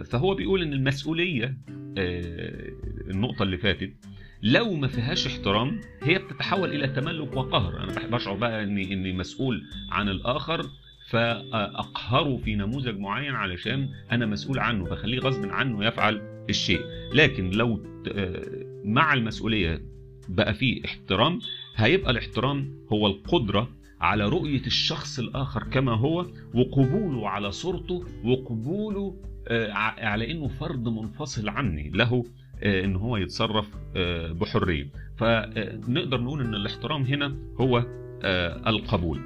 فهو 0.03 0.35
بيقول 0.35 0.61
إن 0.61 0.73
المسؤولية 0.73 1.57
النقطة 3.09 3.43
اللي 3.43 3.57
فاتت 3.57 3.93
لو 4.43 4.73
ما 4.73 4.87
فيهاش 4.87 5.27
احترام 5.27 5.81
هي 6.03 6.17
بتتحول 6.19 6.69
إلى 6.75 6.87
تملك 6.87 7.35
وقهر. 7.37 7.83
أنا 7.83 8.07
بشعر 8.07 8.35
بقى 8.35 8.63
إني 8.63 8.93
إني 8.93 9.13
مسؤول 9.13 9.63
عن 9.91 10.09
الآخر 10.09 10.65
فاقهره 11.09 12.37
في 12.37 12.55
نموذج 12.55 12.97
معين 12.99 13.35
علشان 13.35 13.89
أنا 14.11 14.25
مسؤول 14.25 14.59
عنه 14.59 14.85
فخليه 14.85 15.19
غصب 15.19 15.45
عنه 15.45 15.85
يفعل 15.85 16.21
الشيء. 16.49 16.81
لكن 17.13 17.49
لو 17.49 17.83
مع 18.85 19.13
المسؤولية 19.13 19.81
بقى 20.29 20.53
فيه 20.53 20.85
احترام 20.85 21.39
هيبقى 21.75 22.11
الاحترام 22.11 22.73
هو 22.93 23.07
القدرة 23.07 23.69
على 24.01 24.25
رؤية 24.29 24.65
الشخص 24.65 25.19
الآخر 25.19 25.63
كما 25.63 25.91
هو 25.91 26.25
وقبوله 26.53 27.29
على 27.29 27.51
صورته 27.51 28.03
وقبوله 28.23 29.15
على 29.97 30.31
إنه 30.31 30.47
فرد 30.47 30.87
منفصل 30.87 31.49
عني 31.49 31.89
له 31.89 32.25
إن 32.63 32.95
هو 32.95 33.17
يتصرف 33.17 33.69
بحرية. 34.31 34.89
فنقدر 35.17 36.21
نقول 36.21 36.41
إن 36.41 36.55
الاحترام 36.55 37.03
هنا 37.03 37.37
هو 37.59 37.85
القبول. 38.67 39.19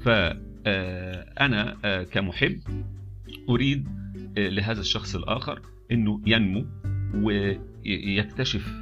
فانا 0.00 1.76
كمحب 2.10 2.60
أريد 3.48 3.88
لهذا 4.36 4.80
الشخص 4.80 5.16
الآخر 5.16 5.60
إنه 5.92 6.20
ينمو 6.26 6.66
ويكتشف 7.14 8.72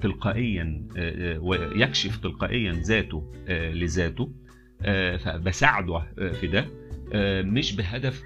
تلقائيا 0.00 0.86
ويكشف 1.40 2.16
تلقائيا 2.16 2.72
ذاته 2.72 3.32
لذاته. 3.48 4.32
فبساعده 5.18 6.02
في 6.40 6.46
ده. 6.46 6.66
مش 7.44 7.76
بهدف 7.76 8.22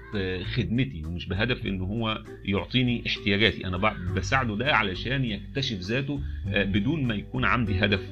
خدمتي 0.55 1.03
ومش 1.05 1.27
بهدف 1.27 1.65
إن 1.65 1.81
هو 1.81 2.23
يعطيني 2.45 3.03
احتياجاتي. 3.07 3.67
أنا 3.67 3.77
بساعده 4.15 4.55
ده 4.55 4.75
علشان 4.75 5.25
يكتشف 5.25 5.79
ذاته 5.79 6.21
بدون 6.47 7.03
ما 7.03 7.15
يكون 7.15 7.45
عندي 7.45 7.79
هدف 7.85 8.11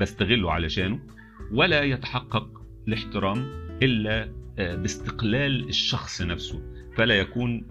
بستغله 0.00 0.52
علشانه. 0.52 0.98
ولا 1.52 1.82
يتحقق 1.82 2.62
الاحترام 2.88 3.46
إلا 3.82 4.28
باستقلال 4.58 5.68
الشخص 5.68 6.22
نفسه 6.22 6.62
فلا 6.96 7.14
يكون 7.14 7.66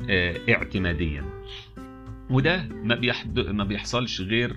اعتماديا. 0.50 1.24
وده 2.30 2.68
ما. 2.68 3.00
ما 3.36 3.64
بيحصلش 3.64 4.22
غير 4.22 4.56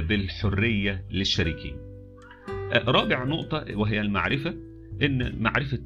بالحرية 0.00 1.04
للشريكين. 1.10 1.76
رابع 2.72 3.24
نقطة 3.24 3.64
وهي 3.74 4.00
المعرفة. 4.00 4.54
إن 5.02 5.42
معرفة 5.42 5.78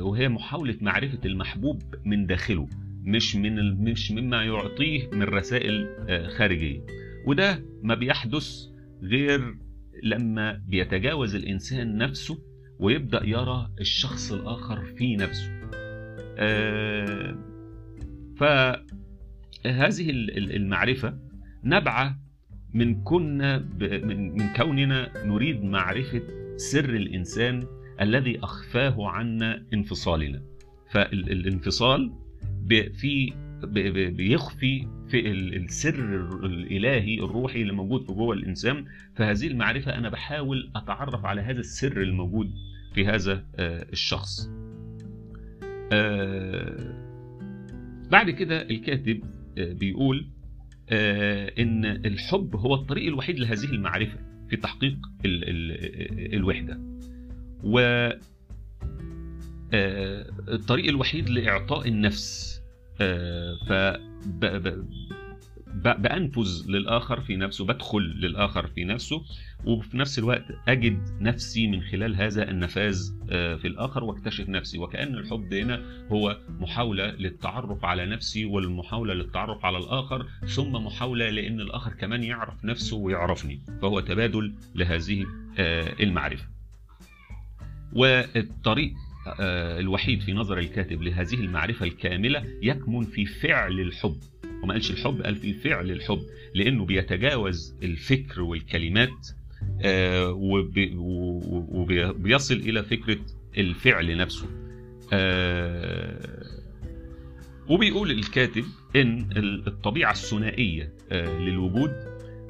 وهي 0.00 0.28
محاولة 0.28 0.76
معرفة 0.80 1.18
المحبوب 1.24 1.82
من 2.04 2.26
داخله 2.26 2.68
مش 3.02 3.36
من 3.36 3.84
مش 3.84 4.10
مما 4.12 4.44
يعطيه 4.44 5.08
من 5.12 5.22
رسائل 5.22 5.88
خارجية. 6.38 6.80
وده 7.26 7.64
ما 7.82 7.94
بيحدث 7.94 8.66
غير 9.02 9.54
لما 10.02 10.62
بيتجاوز 10.68 11.34
الإنسان 11.34 11.96
نفسه 11.96 12.38
ويبدأ 12.78 13.26
يرى 13.26 13.70
الشخص 13.80 14.32
الآخر 14.32 14.84
في 14.84 15.16
نفسه. 15.16 15.50
فهذه 18.36 20.10
المعرفة 20.56 21.18
نبعه 21.64 22.18
من 22.74 23.02
كنا 23.02 23.58
من 24.04 24.52
كوننا 24.56 25.12
نريد 25.24 25.64
معرفة 25.64 26.22
سر 26.56 26.90
الإنسان 26.90 27.66
الذي 28.00 28.38
أخفاه 28.38 29.08
عنا 29.08 29.66
انفصالنا. 29.74 30.42
فالانفصال 30.90 32.12
في 32.68 33.32
بيخفي 34.16 34.86
في 35.08 35.30
السر 35.30 36.28
الإلهي 36.44 37.14
الروحي 37.14 37.62
اللي 37.62 37.72
موجود 37.72 38.06
في 38.06 38.12
جوه 38.12 38.34
الإنسان. 38.34 38.84
فهذه 39.16 39.46
المعرفة 39.46 39.98
أنا 39.98 40.08
بحاول 40.08 40.70
أتعرف 40.76 41.24
على 41.24 41.40
هذا 41.40 41.60
السر 41.60 42.02
الموجود 42.02 42.50
في 42.94 43.06
هذا 43.06 43.44
الشخص. 43.92 44.50
بعد 48.10 48.30
كده 48.30 48.62
الكاتب 48.62 49.20
بيقول 49.56 50.30
إن 51.58 51.84
الحب 51.84 52.56
هو 52.56 52.74
الطريق 52.74 53.06
الوحيد 53.06 53.38
لهذه 53.38 53.64
المعرفة 53.64 54.18
في 54.48 54.56
تحقيق 54.56 54.96
الوحدة. 56.34 56.89
و 57.64 58.08
الطريق 60.48 60.88
الوحيد 60.88 61.28
لإعطاء 61.28 61.88
النفس 61.88 62.60
ف 63.68 63.72
بأنفذ 65.74 66.64
للآخر 66.68 67.20
في 67.20 67.36
نفسه 67.36 67.64
بدخل 67.64 68.02
للآخر 68.02 68.66
في 68.66 68.84
نفسه 68.84 69.22
وفي 69.64 69.96
نفس 69.96 70.18
الوقت 70.18 70.44
أجد 70.68 70.98
نفسي 71.20 71.66
من 71.66 71.82
خلال 71.82 72.16
هذا 72.16 72.50
النفاذ 72.50 73.12
في 73.28 73.64
الآخر 73.64 74.04
واكتشف 74.04 74.48
نفسي. 74.48 74.78
وكأن 74.78 75.14
الحب 75.14 75.54
هنا 75.54 76.06
هو 76.12 76.38
محاولة 76.48 77.10
للتعرف 77.10 77.84
على 77.84 78.06
نفسي 78.06 78.44
والمحاولة 78.44 79.14
للتعرف 79.14 79.64
على 79.64 79.78
الآخر 79.78 80.26
ثم 80.46 80.72
محاولة 80.72 81.30
لأن 81.30 81.60
الآخر 81.60 81.92
كمان 81.92 82.24
يعرف 82.24 82.64
نفسه 82.64 82.96
ويعرفني 82.96 83.60
فهو 83.82 84.00
تبادل 84.00 84.54
لهذه 84.74 85.26
المعرفة. 86.00 86.59
والطريق 87.92 88.92
الوحيد 89.40 90.20
في 90.20 90.32
نظر 90.32 90.58
الكاتب 90.58 91.02
لهذه 91.02 91.34
المعرفة 91.34 91.86
الكاملة 91.86 92.44
يكمن 92.62 93.04
في 93.04 93.26
فعل 93.26 93.80
الحب. 93.80 94.16
وما 94.62 94.72
قالش 94.72 94.90
الحب 94.90 95.22
قال 95.22 95.36
في 95.36 95.54
فعل 95.54 95.90
الحب 95.90 96.20
لأنه 96.54 96.84
بيتجاوز 96.84 97.74
الفكر 97.82 98.40
والكلمات 98.42 99.28
آه، 99.82 100.32
وبيصل 101.70 102.54
إلى 102.54 102.82
فكرة 102.82 103.18
الفعل 103.58 104.16
نفسه. 104.16 104.46
آه، 105.12 106.40
وبيقول 107.68 108.10
الكاتب 108.10 108.64
إن 108.96 109.28
ال- 109.36 109.66
الطبيعة 109.66 110.12
الثنائية 110.12 110.92
آه، 111.12 111.38
للوجود 111.38 111.92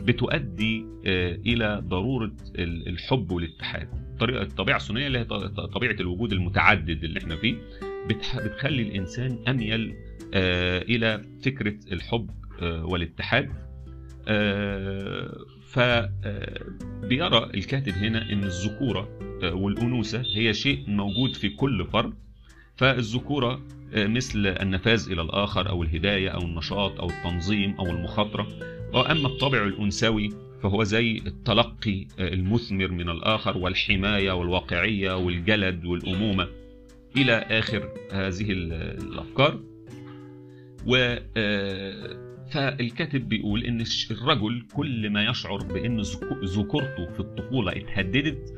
بتؤدي 0.03 0.87
آه، 1.07 1.35
إلى 1.47 1.83
ضرورة 1.89 2.33
ال- 2.59 2.89
الحب 2.89 3.31
والاتحاد. 3.31 3.89
طريقة 4.21 4.43
الطبيعة 4.43 4.77
الثنائيه 4.77 5.07
اللي 5.07 5.19
هي 5.19 5.25
طبيعة 5.75 5.97
الوجود 6.01 6.33
المتعدد 6.33 7.05
اللي 7.05 7.19
إحنا 7.21 7.37
فيه 7.37 7.55
بتخلي 8.09 8.83
الإنسان 8.83 9.39
أميل 9.49 9.95
آه، 10.35 10.83
إلى 10.83 11.25
فكرة 11.45 11.75
الحب 11.93 12.31
آه، 12.63 12.85
والاتحاد. 12.85 13.51
فبيرى 15.71 17.51
الكاتب 17.55 17.93
هنا 17.93 18.33
إن 18.33 18.45
الذكورة 18.45 19.09
والأنوثة 19.43 20.23
هي 20.35 20.55
شيء 20.55 20.85
موجود 20.91 21.35
في 21.37 21.49
كل 21.49 21.87
فرد. 21.93 22.13
فالذكورة 22.77 23.61
مثل 23.97 24.47
النفاذ 24.47 25.11
إلى 25.13 25.23
الآخر 25.23 25.69
أو 25.69 25.83
الهداية 25.83 26.29
أو 26.29 26.41
النشاط 26.43 27.01
أو 27.01 27.11
التنظيم 27.11 27.75
أو 27.75 27.87
المخاطرة 27.87 28.49
وأما 28.95 29.27
الطابع 29.29 29.65
الأنثوي 29.65 30.29
فهو 30.63 30.85
زي 30.85 31.17
التلقي 31.27 32.07
المثمر 32.19 32.89
من 32.89 33.09
الآخر 33.11 33.59
والحماية 33.59 34.33
والواقعية 34.33 35.17
والجلد 35.17 35.85
والأمومة 35.85 36.49
إلى 37.17 37.33
آخر 37.33 37.89
هذه 38.13 38.53
ال- 38.53 38.73
الأفكار. 38.73 39.61
و 40.87 41.17
آه، 41.37 42.31
فالكاتب 42.51 43.29
بيقول 43.29 43.65
إن 43.65 43.85
الرجل 44.11 44.63
كل 44.75 45.11
ما 45.11 45.25
يشعر 45.25 45.57
بإن 45.59 46.03
ذكو- 46.03 46.45
ذكورته 46.45 47.13
في 47.13 47.21
الطفولة 47.21 47.73
اتهددت 47.73 48.55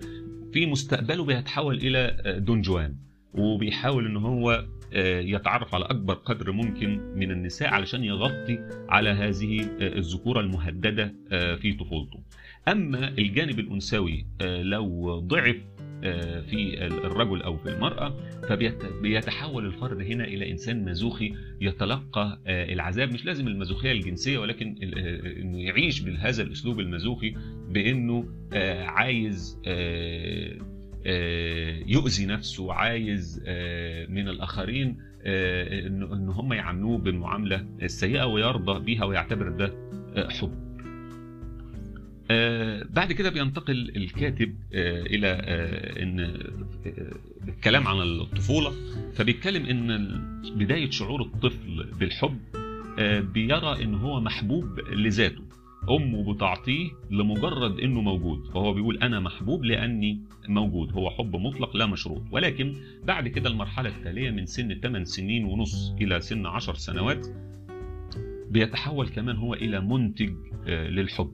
في 0.53 0.67
مستقبله 0.67 1.25
بيتحول 1.25 1.77
إلى 1.77 2.17
آه، 2.27 2.39
دون 2.39 2.63
جوان 2.63 2.97
وبيحاول 3.35 4.07
إن 4.07 4.17
هو 4.17 4.65
يتعرف 5.21 5.75
على 5.75 5.85
أكبر 5.85 6.15
قدر 6.15 6.53
ممكن 6.53 7.01
من 7.17 7.31
النساء 7.31 7.69
علشان 7.69 8.05
يغطي 8.05 8.59
على 8.89 9.11
هذه 9.11 9.61
آه، 9.61 9.99
الذكورة 9.99 10.41
المهددة 10.41 11.15
آه، 11.33 11.57
في 11.57 11.73
طفولته. 11.73 12.21
أما 12.69 13.09
الجانب 13.09 13.59
الأنثوي 13.59 14.27
آه، 14.41 14.63
لو 14.63 15.19
ضعف 15.19 15.57
آه، 16.05 16.41
في 16.41 16.85
الرجل 16.87 17.43
أو 17.43 17.57
في 17.57 17.69
المرأة 17.69 18.17
فبيتحول 18.49 19.67
الفرد 19.67 20.01
هنا 20.03 20.25
إلى 20.25 20.51
إنسان 20.51 20.85
مزوخي 20.85 21.33
يتلقى 21.61 22.41
آه، 22.47 22.73
العذاب. 22.73 23.13
مش 23.13 23.25
لازم 23.25 23.49
المزوخيه 23.49 23.93
الجنسية 23.93 24.39
ولكن 24.39 24.77
آه، 24.97 25.41
إنه 25.41 25.59
يعيش 25.63 26.01
بهذا 26.01 26.43
الأسلوب 26.43 26.81
المزوخي 26.81 27.35
بإنه 27.69 28.29
آه، 28.53 28.85
عايز 28.85 29.61
آه، 29.67 29.73
آه، 30.53 30.59
يؤذي 31.87 32.27
نفسه 32.27 32.73
عايز 32.73 33.43
آه، 33.47 34.07
من 34.07 34.29
الآخرين 34.29 34.99
آه، 35.25 35.87
ان 35.89 36.29
هم 36.29 36.53
يعاملوه 36.53 36.99
بالمعامله 36.99 37.67
السيئه 37.83 38.25
ويرضى 38.25 38.85
بيها 38.85 39.05
ويعتبر 39.05 39.49
ده 39.49 39.75
آه، 40.17 40.29
حب. 40.29 40.73
آه، 42.31 42.87
بعد 42.91 43.13
كده 43.13 43.31
بينتقل 43.31 43.93
الكاتب 43.97 44.55
آه، 44.75 45.03
إلى 45.03 45.27
آه، 45.29 46.03
إن 46.03 46.21
آه، 46.21 47.49
الكلام 47.49 47.89
عن 47.89 47.97
الطفولة. 48.03 48.73
فبيتكلم 49.15 49.67
إن 49.67 50.21
بداية 50.57 50.91
شعور 50.91 51.23
الطفل 51.23 51.87
بالحب 52.01 52.39
آه، 52.99 53.21
بيرى 53.21 53.83
إن 53.85 53.95
هو 53.95 54.21
محبوب 54.21 54.81
لذاته. 54.81 55.43
امه 55.91 56.35
بتعطيه 56.35 56.91
لمجرد 57.11 57.81
إنه 57.81 58.01
موجود 58.01 58.47
فهو 58.47 58.73
بيقول 58.73 58.99
أنا 58.99 59.21
محبوب 59.21 59.65
لأني 59.65 60.21
موجود 60.49 60.93
هو 60.93 61.11
حب 61.11 61.37
مطلق 61.37 61.77
لا 61.77 61.87
مشروط. 61.87 62.23
ولكن 62.31 62.75
بعد 63.05 63.29
كده 63.29 63.51
المرحلة 63.51 63.89
التالية 63.89 64.31
من 64.31 64.47
سن 64.47 64.81
8 64.81 65.05
سنين 65.05 65.45
ونص 65.45 65.95
إلى 66.01 66.21
سن 66.21 66.47
10 66.47 66.75
سنوات 66.75 67.27
بيتحول 68.51 69.09
كمان 69.09 69.37
هو 69.37 69.55
إلى 69.55 69.81
منتج 69.81 70.33
آه، 70.69 70.89
للحب. 70.89 71.31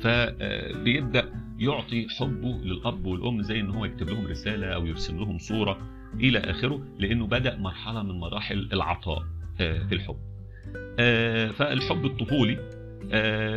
فبيبدا 0.00 1.32
يعطي 1.58 2.06
حبه 2.08 2.48
للأب 2.64 3.06
والأم 3.06 3.42
زي 3.42 3.60
إن 3.60 3.70
هو 3.70 3.84
يكتب 3.84 4.08
لهم 4.08 4.26
رسالة 4.26 4.66
أو 4.66 4.86
يرسم 4.86 5.18
لهم 5.18 5.38
صورة 5.38 5.78
إلى 6.20 6.38
آخره 6.38 6.82
لأنه 6.98 7.26
بدأ 7.26 7.56
مرحلة 7.56 8.02
من 8.02 8.20
مراحل 8.20 8.68
العطاء 8.72 9.22
آه، 9.60 9.86
في 9.86 9.94
الحب. 9.94 10.16
آه، 10.98 11.48
فالحب 11.48 12.06
الطفولي 12.06 12.58
آه، 12.58 12.81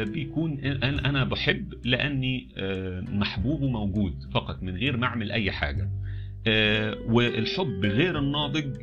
بيكون 0.04 0.60
أنا 0.60 1.10
أنا 1.10 1.24
بحب 1.24 1.74
لأني 1.84 2.48
آه، 2.58 3.02
محبوب 3.02 3.62
وموجود 3.62 4.14
فقط 4.34 4.64
من 4.64 4.76
غير 4.76 4.98
ما 4.98 5.06
أعمل 5.08 5.32
أي 5.32 5.52
حاجة. 5.52 5.90
آه، 6.48 6.98
والحب 7.08 7.86
غير 7.86 8.20
الناضج 8.20 8.76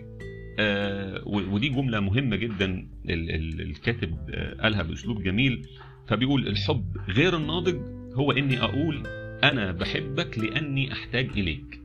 آه، 0.58 1.22
ودي 1.26 1.68
جملة 1.68 2.00
مهمة 2.00 2.36
جدا 2.36 2.86
ال- 3.08 3.30
ال- 3.30 3.60
الكاتب 3.60 4.16
آه، 4.34 4.54
قالها 4.62 4.82
بأسلوب 4.82 5.22
جميل. 5.22 5.66
فبيقول 6.08 6.46
الحب 6.48 6.96
غير 7.08 7.36
الناضج 7.36 7.76
هو 8.14 8.32
إني 8.32 8.62
أقول 8.62 9.02
أنا 9.44 9.72
بحبك 9.72 10.38
لأني 10.38 10.92
أحتاج 10.92 11.28
إليك. 11.36 11.80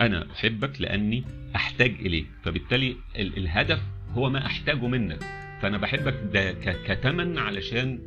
أنا 0.00 0.30
أحبك 0.32 0.80
لأني 0.80 1.24
أحتاج 1.56 1.94
إليك. 2.00 2.26
فبالتالي 2.42 2.96
ال- 3.18 3.36
الهدف 3.36 3.80
هو 4.14 4.30
ما 4.30 4.46
أحتاجه 4.46 4.86
منك. 4.86 5.18
فأنا 5.62 5.78
بحبك 5.78 6.14
ده 6.32 6.52
كتمن 6.84 7.38
علشان 7.38 7.98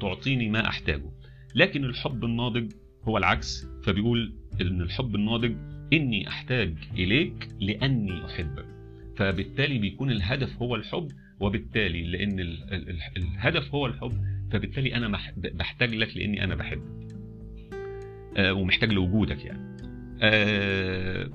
تعطيني 0.00 0.48
ما 0.48 0.68
أحتاجه. 0.68 1.10
لكن 1.54 1.84
الحب 1.84 2.24
الناضج 2.24 2.72
هو 3.04 3.18
العكس 3.18 3.66
فبيقول 3.82 4.34
إن 4.60 4.80
الحب 4.80 5.14
الناضج 5.14 5.54
إني 5.92 6.28
أحتاج 6.28 6.74
إليك 6.94 7.48
لأني 7.60 8.24
أحبك. 8.26 8.66
فبالتالي 9.16 9.78
بيكون 9.78 10.10
الهدف 10.10 10.56
هو 10.62 10.76
الحب 10.76 11.08
وبالتالي 11.40 12.02
لأن 12.02 12.40
ال- 12.40 12.74
ال- 12.74 12.88
ال- 12.90 12.98
الهدف 13.16 13.74
هو 13.74 13.86
الحب 13.86 14.12
فبالتالي 14.52 14.94
أنا 14.94 15.18
بحتاج 15.36 15.94
لك 15.94 16.16
لأني 16.16 16.44
أنا 16.44 16.54
بحبك. 16.54 17.14
آه، 18.36 18.52
ومحتاج 18.52 18.92
لوجودك 18.92 19.44
يعني. 19.44 19.76
آه، 20.22 21.30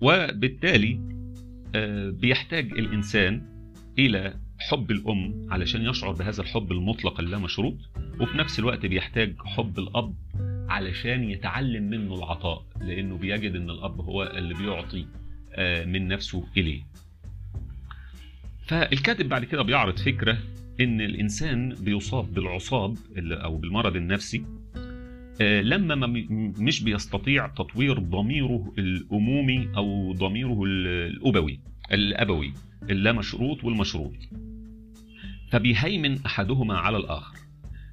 وبالتالي 0.00 1.00
آه، 1.74 2.10
بيحتاج 2.10 2.72
الإنسان 2.72 3.53
إلى 3.98 4.34
حب 4.58 4.90
الأم 4.90 5.46
علشان 5.50 5.82
يشعر 5.86 6.12
بهذا 6.12 6.42
الحب 6.42 6.72
المطلق 6.72 7.20
اللامشروط 7.20 7.76
وفي 8.20 8.38
نفس 8.38 8.58
الوقت 8.58 8.86
بيحتاج 8.86 9.34
حب 9.44 9.78
الأب 9.78 10.14
علشان 10.68 11.24
يتعلم 11.30 11.82
منه 11.90 12.14
العطاء 12.14 12.64
لأنه 12.80 13.16
بيجد 13.18 13.54
إن 13.56 13.70
الأب 13.70 14.00
هو 14.00 14.22
اللي 14.22 14.54
بيعطي 14.54 15.06
آه، 15.56 15.84
من 15.84 16.08
نفسه 16.08 16.46
إليه. 16.56 16.82
فالكاتب 18.66 19.28
بعد 19.28 19.44
كده 19.44 19.62
بيعرض 19.62 19.98
فكرة 19.98 20.38
إن 20.80 21.00
الإنسان 21.00 21.68
بيصاب 21.68 22.34
بالعصاب 22.34 22.96
أو 23.18 23.56
بالمرض 23.56 23.96
النفسي 23.96 24.44
آه، 25.40 25.60
لما 25.60 26.06
مش 26.58 26.82
بيستطيع 26.82 27.46
تطوير 27.46 27.98
ضميره 27.98 28.72
الأمومي 28.78 29.68
أو 29.76 30.12
ضميره 30.12 30.64
ال- 30.64 30.86
الأبوي 31.16 31.60
الأبوي. 31.92 32.52
اللامشروط 32.90 33.64
والمشروط. 33.64 34.14
فبيهيمن 35.50 36.18
أحدهما 36.26 36.74
على 36.78 36.96
الآخر. 36.96 37.36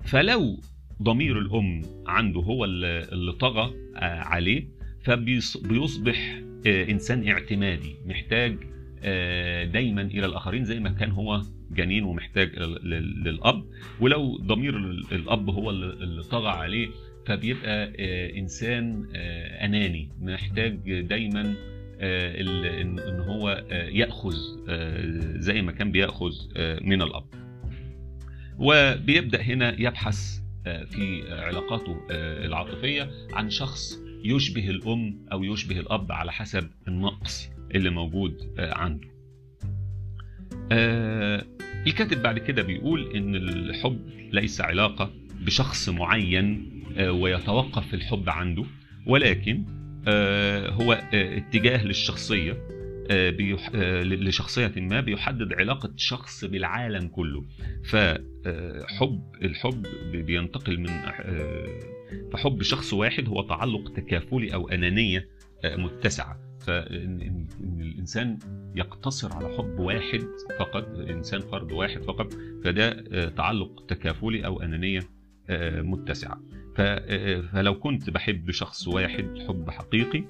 فلو 0.05 0.59
ضمير 1.01 1.39
الأم 1.39 1.81
عنده 2.07 2.39
هو 2.41 2.65
اللي 2.65 3.31
طغى 3.39 3.73
آه، 3.95 4.19
عليه 4.19 4.67
فبيصبح 5.03 6.41
إنسان 6.67 7.27
اعتمادي 7.27 7.95
محتاج 8.05 8.57
آه، 9.03 9.63
دايما 9.65 10.01
إلى 10.01 10.25
الآخرين 10.25 10.65
زي 10.65 10.79
ما 10.79 10.89
كان 10.89 11.11
هو 11.11 11.41
جنين 11.71 12.03
ومحتاج 12.03 12.55
لل- 12.59 12.89
لل- 12.89 13.23
للأب. 13.23 13.63
ولو 13.99 14.37
ضمير 14.37 14.77
ال- 14.77 15.05
الأب 15.11 15.49
هو 15.49 15.69
اللي 15.69 16.23
طغى 16.23 16.49
عليه 16.49 16.89
فبيبقى 17.25 17.93
آه، 17.99 18.37
إنسان 18.39 19.07
آه، 19.15 19.65
أناني 19.65 20.09
محتاج 20.21 21.01
دايما 21.01 21.41
آه، 21.41 21.70
ان 22.01 22.99
إن 22.99 23.19
هو 23.19 23.63
آه، 23.71 23.87
يأخذ 23.89 24.35
آه، 24.69 25.37
زي 25.39 25.61
ما 25.61 25.71
كان 25.71 25.91
بيأخذ 25.91 26.31
آه، 26.57 26.79
من 26.83 27.01
الأب. 27.01 27.23
وبيبدأ 28.57 29.41
هنا 29.41 29.81
يبحث 29.81 30.39
آه، 30.67 30.83
في 30.83 31.31
علاقاته 31.33 31.97
آه، 32.11 32.45
العاطفية 32.45 33.09
عن 33.33 33.49
شخص 33.49 33.99
يشبه 34.23 34.69
الأم 34.69 35.25
أو 35.31 35.43
يشبه 35.43 35.79
الأب 35.79 36.11
على 36.11 36.31
حسب 36.31 36.69
النقص 36.87 37.49
اللي 37.75 37.89
موجود 37.89 38.55
آه، 38.59 38.73
عنده. 38.77 39.07
آه، 40.71 41.45
الكاتب 41.87 42.21
بعد 42.23 42.39
كده 42.39 42.61
بيقول 42.61 43.15
إن 43.15 43.35
الحب 43.35 43.99
ليس 44.31 44.61
علاقة 44.61 45.11
بشخص 45.41 45.89
معين 45.89 46.71
آه، 46.97 47.11
ويتوقف 47.11 47.93
الحب 47.93 48.29
عنده 48.29 48.63
ولكن 49.07 49.65
آه، 49.69 49.80
هو 50.69 50.93
آه، 50.93 51.37
اتجاه 51.37 51.85
للشخصية 51.85 52.57
آه، 53.11 53.29
بيح... 53.29 53.71
آه، 53.75 54.03
لشخصية 54.03 54.71
ما 54.77 55.01
بيحدد 55.01 55.53
علاقة 55.53 55.93
شخص 55.97 56.45
بالعالم 56.45 57.07
كله. 57.07 57.45
فحب 57.83 59.23
الحب 59.41 59.85
بينتقل 60.11 60.79
من 60.79 60.89
آه، 60.89 61.79
فحب 62.33 62.61
شخص 62.61 62.93
واحد 62.93 63.27
هو 63.27 63.41
تعلق 63.41 63.93
تكافلي 63.93 64.53
أو 64.53 64.69
أنانية 64.69 65.27
متسعة. 65.65 66.51
فإن 66.67 67.47
الإنسان 67.79 68.39
يقتصر 68.75 69.33
على 69.33 69.57
حب 69.57 69.79
واحد 69.79 70.27
فقط 70.59 70.85
إنسان 71.09 71.41
فرد 71.41 71.71
واحد 71.71 72.03
فقط 72.03 72.33
فده 72.63 73.29
تعلق 73.29 73.85
تكافلي 73.87 74.45
أو 74.45 74.61
أنانية 74.61 75.01
متسعة. 75.81 76.41
فلو 76.75 77.79
كنت 77.79 78.09
بحب 78.09 78.51
شخص 78.51 78.87
واحد 78.87 79.43
حب 79.47 79.69
حقيقي 79.69 80.23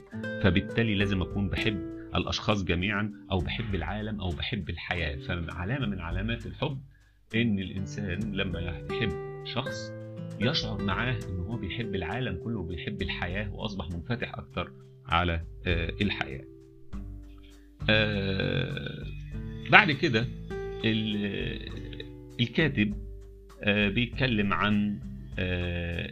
فبالتالي 0.44 0.96
لازم 0.96 1.22
أكون 1.22 1.50
بحب 1.50 1.92
الأشخاص 2.16 2.64
جميعا 2.64 3.14
أو 3.32 3.40
بحب 3.40 3.76
العالم 3.76 4.22
أو 4.22 4.30
بحب 4.30 4.70
الحياة. 4.70 5.16
فعلامة 5.18 5.86
من 5.86 6.00
علامات 6.00 6.46
الحب 6.46 6.82
إن 7.36 7.60
الإنسان 7.60 8.20
لما 8.36 8.60
يحب 8.60 9.44
شخص 9.46 9.92
يشعر 10.40 10.84
معاه 10.84 11.20
إن 11.30 11.40
هو 11.40 11.58
بيحب 11.58 11.96
العالم 11.96 12.44
كله 12.44 12.60
وبيحب 12.60 13.02
الحياة 13.02 13.54
وأصبح 13.54 13.90
منفتح 13.90 14.36
أكثر 14.36 14.72
على 15.06 15.42
آه، 15.66 15.94
الحياة. 16.02 16.46
آه، 17.90 19.06
بعد 19.72 19.92
كده 19.92 20.28
الكاتب 22.40 22.94
آه، 22.94 23.11
بيتكلم 23.66 24.54
عن 24.54 25.00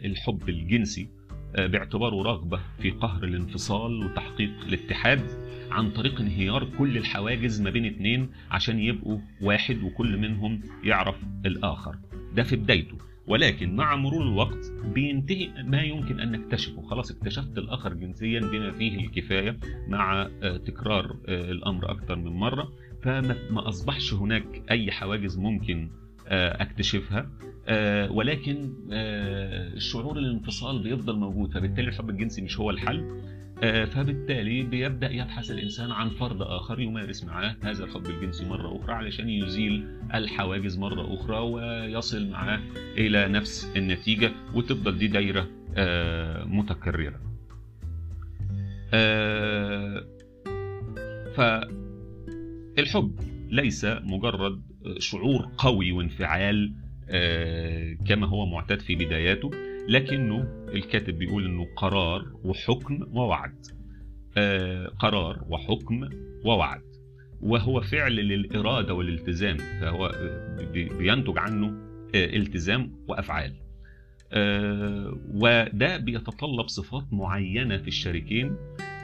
الحب 0.04 0.48
الجنسي 0.48 1.08
باعتباره 1.58 2.22
رغبة 2.22 2.60
في 2.78 2.90
قهر 2.90 3.24
الانفصال 3.24 4.04
وتحقيق 4.04 4.50
الاتحاد 4.66 5.20
عن 5.70 5.90
طريق 5.90 6.20
انهيار 6.20 6.68
كل 6.78 6.96
الحواجز 6.96 7.60
ما 7.60 7.70
بين 7.70 7.84
اتنين 7.84 8.28
عشان 8.50 8.78
يبقوا 8.78 9.18
واحد 9.42 9.82
وكل 9.82 10.18
منهم 10.18 10.60
يعرف 10.84 11.16
الآخر. 11.46 11.96
ده 12.34 12.42
في 12.42 12.56
بدايته. 12.56 12.98
ولكن 13.26 13.76
مع 13.76 13.96
مرور 13.96 14.22
الوقت 14.22 14.72
بينتهي 14.94 15.62
ما 15.62 15.82
يمكن 15.82 16.20
أن 16.20 16.32
نكتشفه. 16.32 16.82
خلاص 16.82 17.10
اكتشفت 17.10 17.58
الآخر 17.58 17.94
جنسيا 17.94 18.40
بما 18.40 18.72
فيه 18.72 19.00
الكفاية 19.00 19.56
مع 19.88 20.28
آه، 20.42 20.56
تكرار 20.56 21.16
آه، 21.28 21.50
الأمر 21.50 21.90
أكثر 21.90 22.16
من 22.16 22.32
مرة. 22.32 22.72
فما 23.02 23.68
أصبحش 23.68 24.14
هناك 24.14 24.62
أي 24.70 24.90
حواجز 24.90 25.38
ممكن 25.38 25.88
آه، 25.88 26.09
أكتشفها 26.30 27.30
ولكن 28.10 28.72
شعور 29.78 30.18
الانفصال 30.18 30.82
بيفضل 30.82 31.16
موجود 31.16 31.52
فبالتالي 31.52 31.88
الحب 31.88 32.10
الجنسي 32.10 32.42
مش 32.42 32.60
هو 32.60 32.70
الحل 32.70 33.20
آه، 33.62 33.84
فبالتالي 33.84 34.62
بيبدأ 34.62 35.10
يبحث 35.10 35.50
الإنسان 35.50 35.90
عن 35.90 36.08
فرد 36.08 36.42
آخر 36.42 36.80
يمارس 36.80 37.24
معاه 37.24 37.56
هذا 37.62 37.84
الحب 37.84 38.06
الجنسي 38.06 38.44
مرة 38.44 38.76
أخرى 38.76 38.92
علشان 38.94 39.28
يزيل 39.28 39.86
الحواجز 40.14 40.78
مرة 40.78 41.14
أخرى 41.14 41.38
ويصل 41.38 42.30
معاه 42.30 42.60
إلى 42.98 43.28
نفس 43.28 43.72
النتيجة 43.76 44.32
وتفضل 44.54 44.98
دي 44.98 45.08
دايرة 45.08 45.46
آه، 45.76 46.44
متكررة. 46.44 47.20
آه، 48.94 50.04
فالحب 52.76 53.20
ليس 53.50 53.84
مجرد 53.84 54.62
شعور 54.98 55.48
قوي 55.58 55.92
وانفعال 55.92 56.72
كما 58.08 58.26
هو 58.26 58.46
معتاد 58.46 58.80
في 58.80 58.94
بداياته 58.94 59.50
لكنه 59.88 60.66
الكاتب 60.74 61.18
بيقول 61.18 61.44
إنه 61.46 61.66
قرار 61.76 62.24
وحكم 62.44 63.06
ووعد. 63.12 63.66
آه 64.36 64.86
قرار 64.86 65.44
وحكم 65.48 66.08
ووعد. 66.44 66.82
وهو 67.40 67.80
فعل 67.80 68.12
للإرادة 68.12 68.94
والالتزام 68.94 69.56
فهو 69.56 70.12
بينتج 70.98 71.38
عنه 71.38 71.66
آه 72.14 72.36
التزام 72.36 72.92
وأفعال. 73.08 73.52
آه 74.32 75.18
وده 75.34 75.96
بيتطلب 75.96 76.68
صفات 76.68 77.12
معينة 77.12 77.76
في 77.76 77.88
الشريكين 77.88 78.56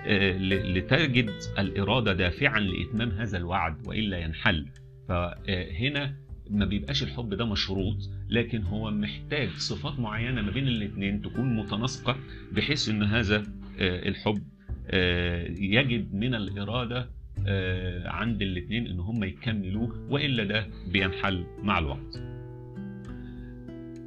آه 0.07 0.39
لتجد 0.39 1.31
الإرادة 1.59 2.13
دافعا 2.13 2.61
لإتمام 2.61 3.11
هذا 3.11 3.39
الوعد 3.39 3.87
وإلا 3.87 4.19
ينحل. 4.19 4.67
فهنا 5.09 6.17
ما 6.51 6.65
بيبقاش 6.65 7.03
الحب 7.03 7.35
ده 7.35 7.45
مشروط 7.45 7.97
لكن 8.29 8.63
هو 8.63 8.91
محتاج 8.91 9.49
صفات 9.49 9.99
معينة 9.99 10.43
ما 10.43 10.51
بين 10.51 10.69
الاثنين 10.69 11.23
تكون 11.23 11.57
متناسقة 11.57 12.17
بحيث 12.53 12.89
إن 12.89 13.03
هذا 13.03 13.37
آه، 13.79 14.09
الحب 14.09 14.43
آه، 14.91 15.47
يجد 15.51 16.15
من 16.15 16.35
الإرادة 16.35 17.11
آه، 17.47 18.09
عند 18.09 18.43
الاثنين 18.43 18.87
إن 18.87 19.01
هم 19.01 19.25
يكملوه 19.25 20.07
وإلا 20.11 20.45
ده 20.45 20.67
بينحل 20.93 21.45
مع 21.63 21.79
الوقت. 21.79 22.23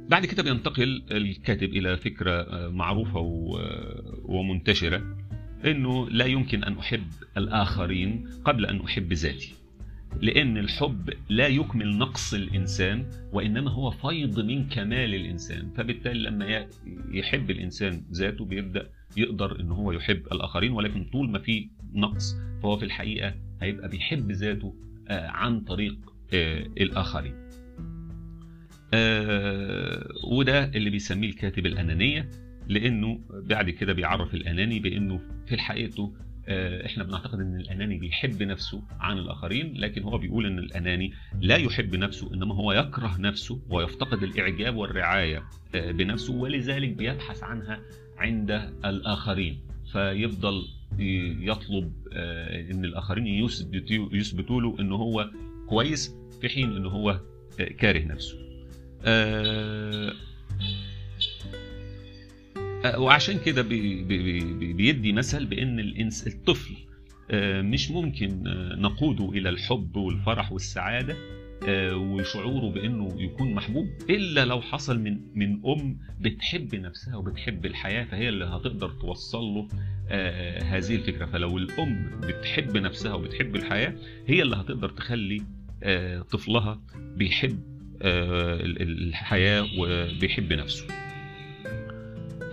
بعد 0.08 0.26
كده 0.26 0.42
بينتقل 0.42 1.02
الكاتب 1.10 1.68
إلى 1.68 1.96
فكرة 1.96 2.68
معروفة 2.68 3.20
ومنتشرة 4.24 5.16
إنه 5.64 6.10
لا 6.10 6.24
يمكن 6.24 6.64
أن 6.64 6.78
أحب 6.78 7.06
الآخرين 7.36 8.26
قبل 8.44 8.66
أن 8.66 8.80
أحب 8.80 9.12
ذاتي. 9.12 9.59
لأن 10.20 10.58
الحب 10.58 11.10
لا 11.28 11.46
يكمل 11.46 11.98
نقص 11.98 12.34
الإنسان 12.34 13.06
وإنما 13.32 13.70
هو 13.70 13.90
فيض 13.90 14.40
من 14.40 14.68
كمال 14.68 15.14
الإنسان. 15.14 15.70
فبالتالي 15.76 16.18
لما 16.22 16.66
يحب 17.12 17.50
الإنسان 17.50 18.02
ذاته 18.12 18.44
بيبدأ 18.44 18.88
يقدر 19.16 19.60
إن 19.60 19.70
هو 19.72 19.92
يحب 19.92 20.26
الآخرين 20.32 20.72
ولكن 20.72 21.04
طول 21.04 21.30
ما 21.30 21.38
في 21.38 21.68
نقص 21.94 22.36
فهو 22.62 22.76
في 22.76 22.84
الحقيقة 22.84 23.34
هيبقى 23.62 23.88
بيحب 23.88 24.30
ذاته 24.32 24.74
آه، 25.08 25.28
عن 25.28 25.60
طريق 25.60 25.96
آه، 26.34 26.66
الآخرين. 26.80 27.34
آه، 28.94 30.08
وده 30.24 30.64
اللي 30.64 30.90
بيسميه 30.90 31.28
الكاتب 31.28 31.66
الأنانية 31.66 32.30
لأنه 32.68 33.20
بعد 33.30 33.70
كده 33.70 33.92
بيعرف 33.92 34.34
الأناني 34.34 34.78
بأنه 34.78 35.20
في 35.46 35.58
حقيقته 35.58 36.12
إحنا 36.86 37.04
بنعتقد 37.04 37.40
إن 37.40 37.60
الأناني 37.60 37.98
بيحب 37.98 38.42
نفسه 38.42 38.82
عن 39.00 39.18
الآخرين 39.18 39.74
لكن 39.76 40.02
هو 40.02 40.18
بيقول 40.18 40.46
إن 40.46 40.58
الأناني 40.58 41.12
لا 41.40 41.56
يحب 41.56 41.96
نفسه 41.96 42.34
إنما 42.34 42.54
هو 42.54 42.72
يكره 42.72 43.16
نفسه 43.18 43.60
ويفتقد 43.70 44.22
الإعجاب 44.22 44.76
والرعاية 44.76 45.42
آه، 45.74 45.90
بنفسه 45.90 46.34
ولذلك 46.34 46.88
بيبحث 46.88 47.42
عنها 47.42 47.80
عند 48.18 48.50
الآخرين. 48.84 49.60
فيفضل 49.92 50.68
يطلب 51.40 51.92
آه، 52.12 52.70
إن 52.70 52.84
الآخرين 52.84 53.26
يثبتوا 54.12 54.60
له 54.60 54.76
إن 54.80 54.92
هو 54.92 55.30
كويس 55.68 56.16
في 56.40 56.48
حين 56.48 56.76
إن 56.76 56.86
هو 56.86 57.20
كاره 57.78 58.04
نفسه. 58.04 58.36
آه، 59.04 60.12
وعشان 62.84 63.38
كده 63.38 63.62
بي 63.62 64.02
بي 64.04 64.72
بيدي 64.72 65.12
مثل 65.12 65.46
بأن 65.46 65.80
الانس 65.80 66.26
الطفل 66.26 66.74
آه، 67.30 67.62
مش 67.62 67.90
ممكن 67.90 68.46
آه، 68.46 68.74
نقوده 68.76 69.28
إلى 69.30 69.48
الحب 69.48 69.96
والفرح 69.96 70.52
والسعادة 70.52 71.16
وشعوره 71.94 72.70
بأنه 72.72 73.14
يكون 73.22 73.54
محبوب 73.54 73.88
إلا 74.10 74.44
لو 74.44 74.60
حصل 74.60 74.98
من 75.00 75.20
من 75.34 75.60
أم 75.66 75.98
بتحب 76.20 76.74
نفسها 76.74 77.16
وبتحب 77.16 77.66
الحياة 77.66 78.04
فهي 78.04 78.28
اللي 78.28 78.44
هتقدر 78.44 78.90
توصل 78.90 79.42
له 79.42 79.68
هذه 80.62 80.94
الفكرة. 80.94 81.26
فلو 81.26 81.58
الأم 81.58 82.10
بتحب 82.20 82.76
نفسها 82.76 83.14
وبتحب 83.14 83.56
الحياة 83.56 83.94
هي 84.26 84.42
اللي 84.42 84.56
هتقدر 84.56 84.88
تخلي 84.88 85.42
طفلها 86.30 86.80
بيحب 87.16 87.58
الحياة 88.02 89.66
وبيحب 89.78 90.52
نفسه. 90.52 90.86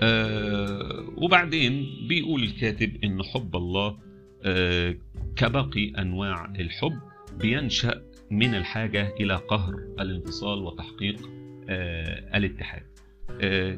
آه 0.03 1.05
وبعدين 1.17 1.87
بيقول 2.07 2.43
الكاتب 2.43 3.03
إن 3.03 3.23
حب 3.23 3.55
الله 3.55 3.97
آه 4.43 4.95
كباقي 5.35 5.89
أنواع 5.97 6.45
الحب 6.59 6.99
بينشأ 7.39 8.01
من 8.31 8.55
الحاجة 8.55 9.13
إلى 9.19 9.35
قهر 9.35 9.73
الانفصال 9.99 10.59
وتحقيق 10.59 11.29
آه 11.69 12.37
الاتحاد. 12.37 12.83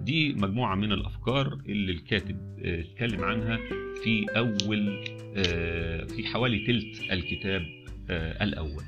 دي 0.03 0.34
مجموعة 0.34 0.75
من 0.75 0.91
الأفكار 0.91 1.58
اللي 1.69 1.91
الكاتب 1.91 2.38
اتكلم 2.65 3.23
عنها 3.23 3.58
في 4.03 4.25
أول 4.38 5.03
في 6.08 6.23
حوالي 6.34 6.65
ثلث 6.65 7.12
الكتاب 7.12 7.65
الأول. 8.41 8.84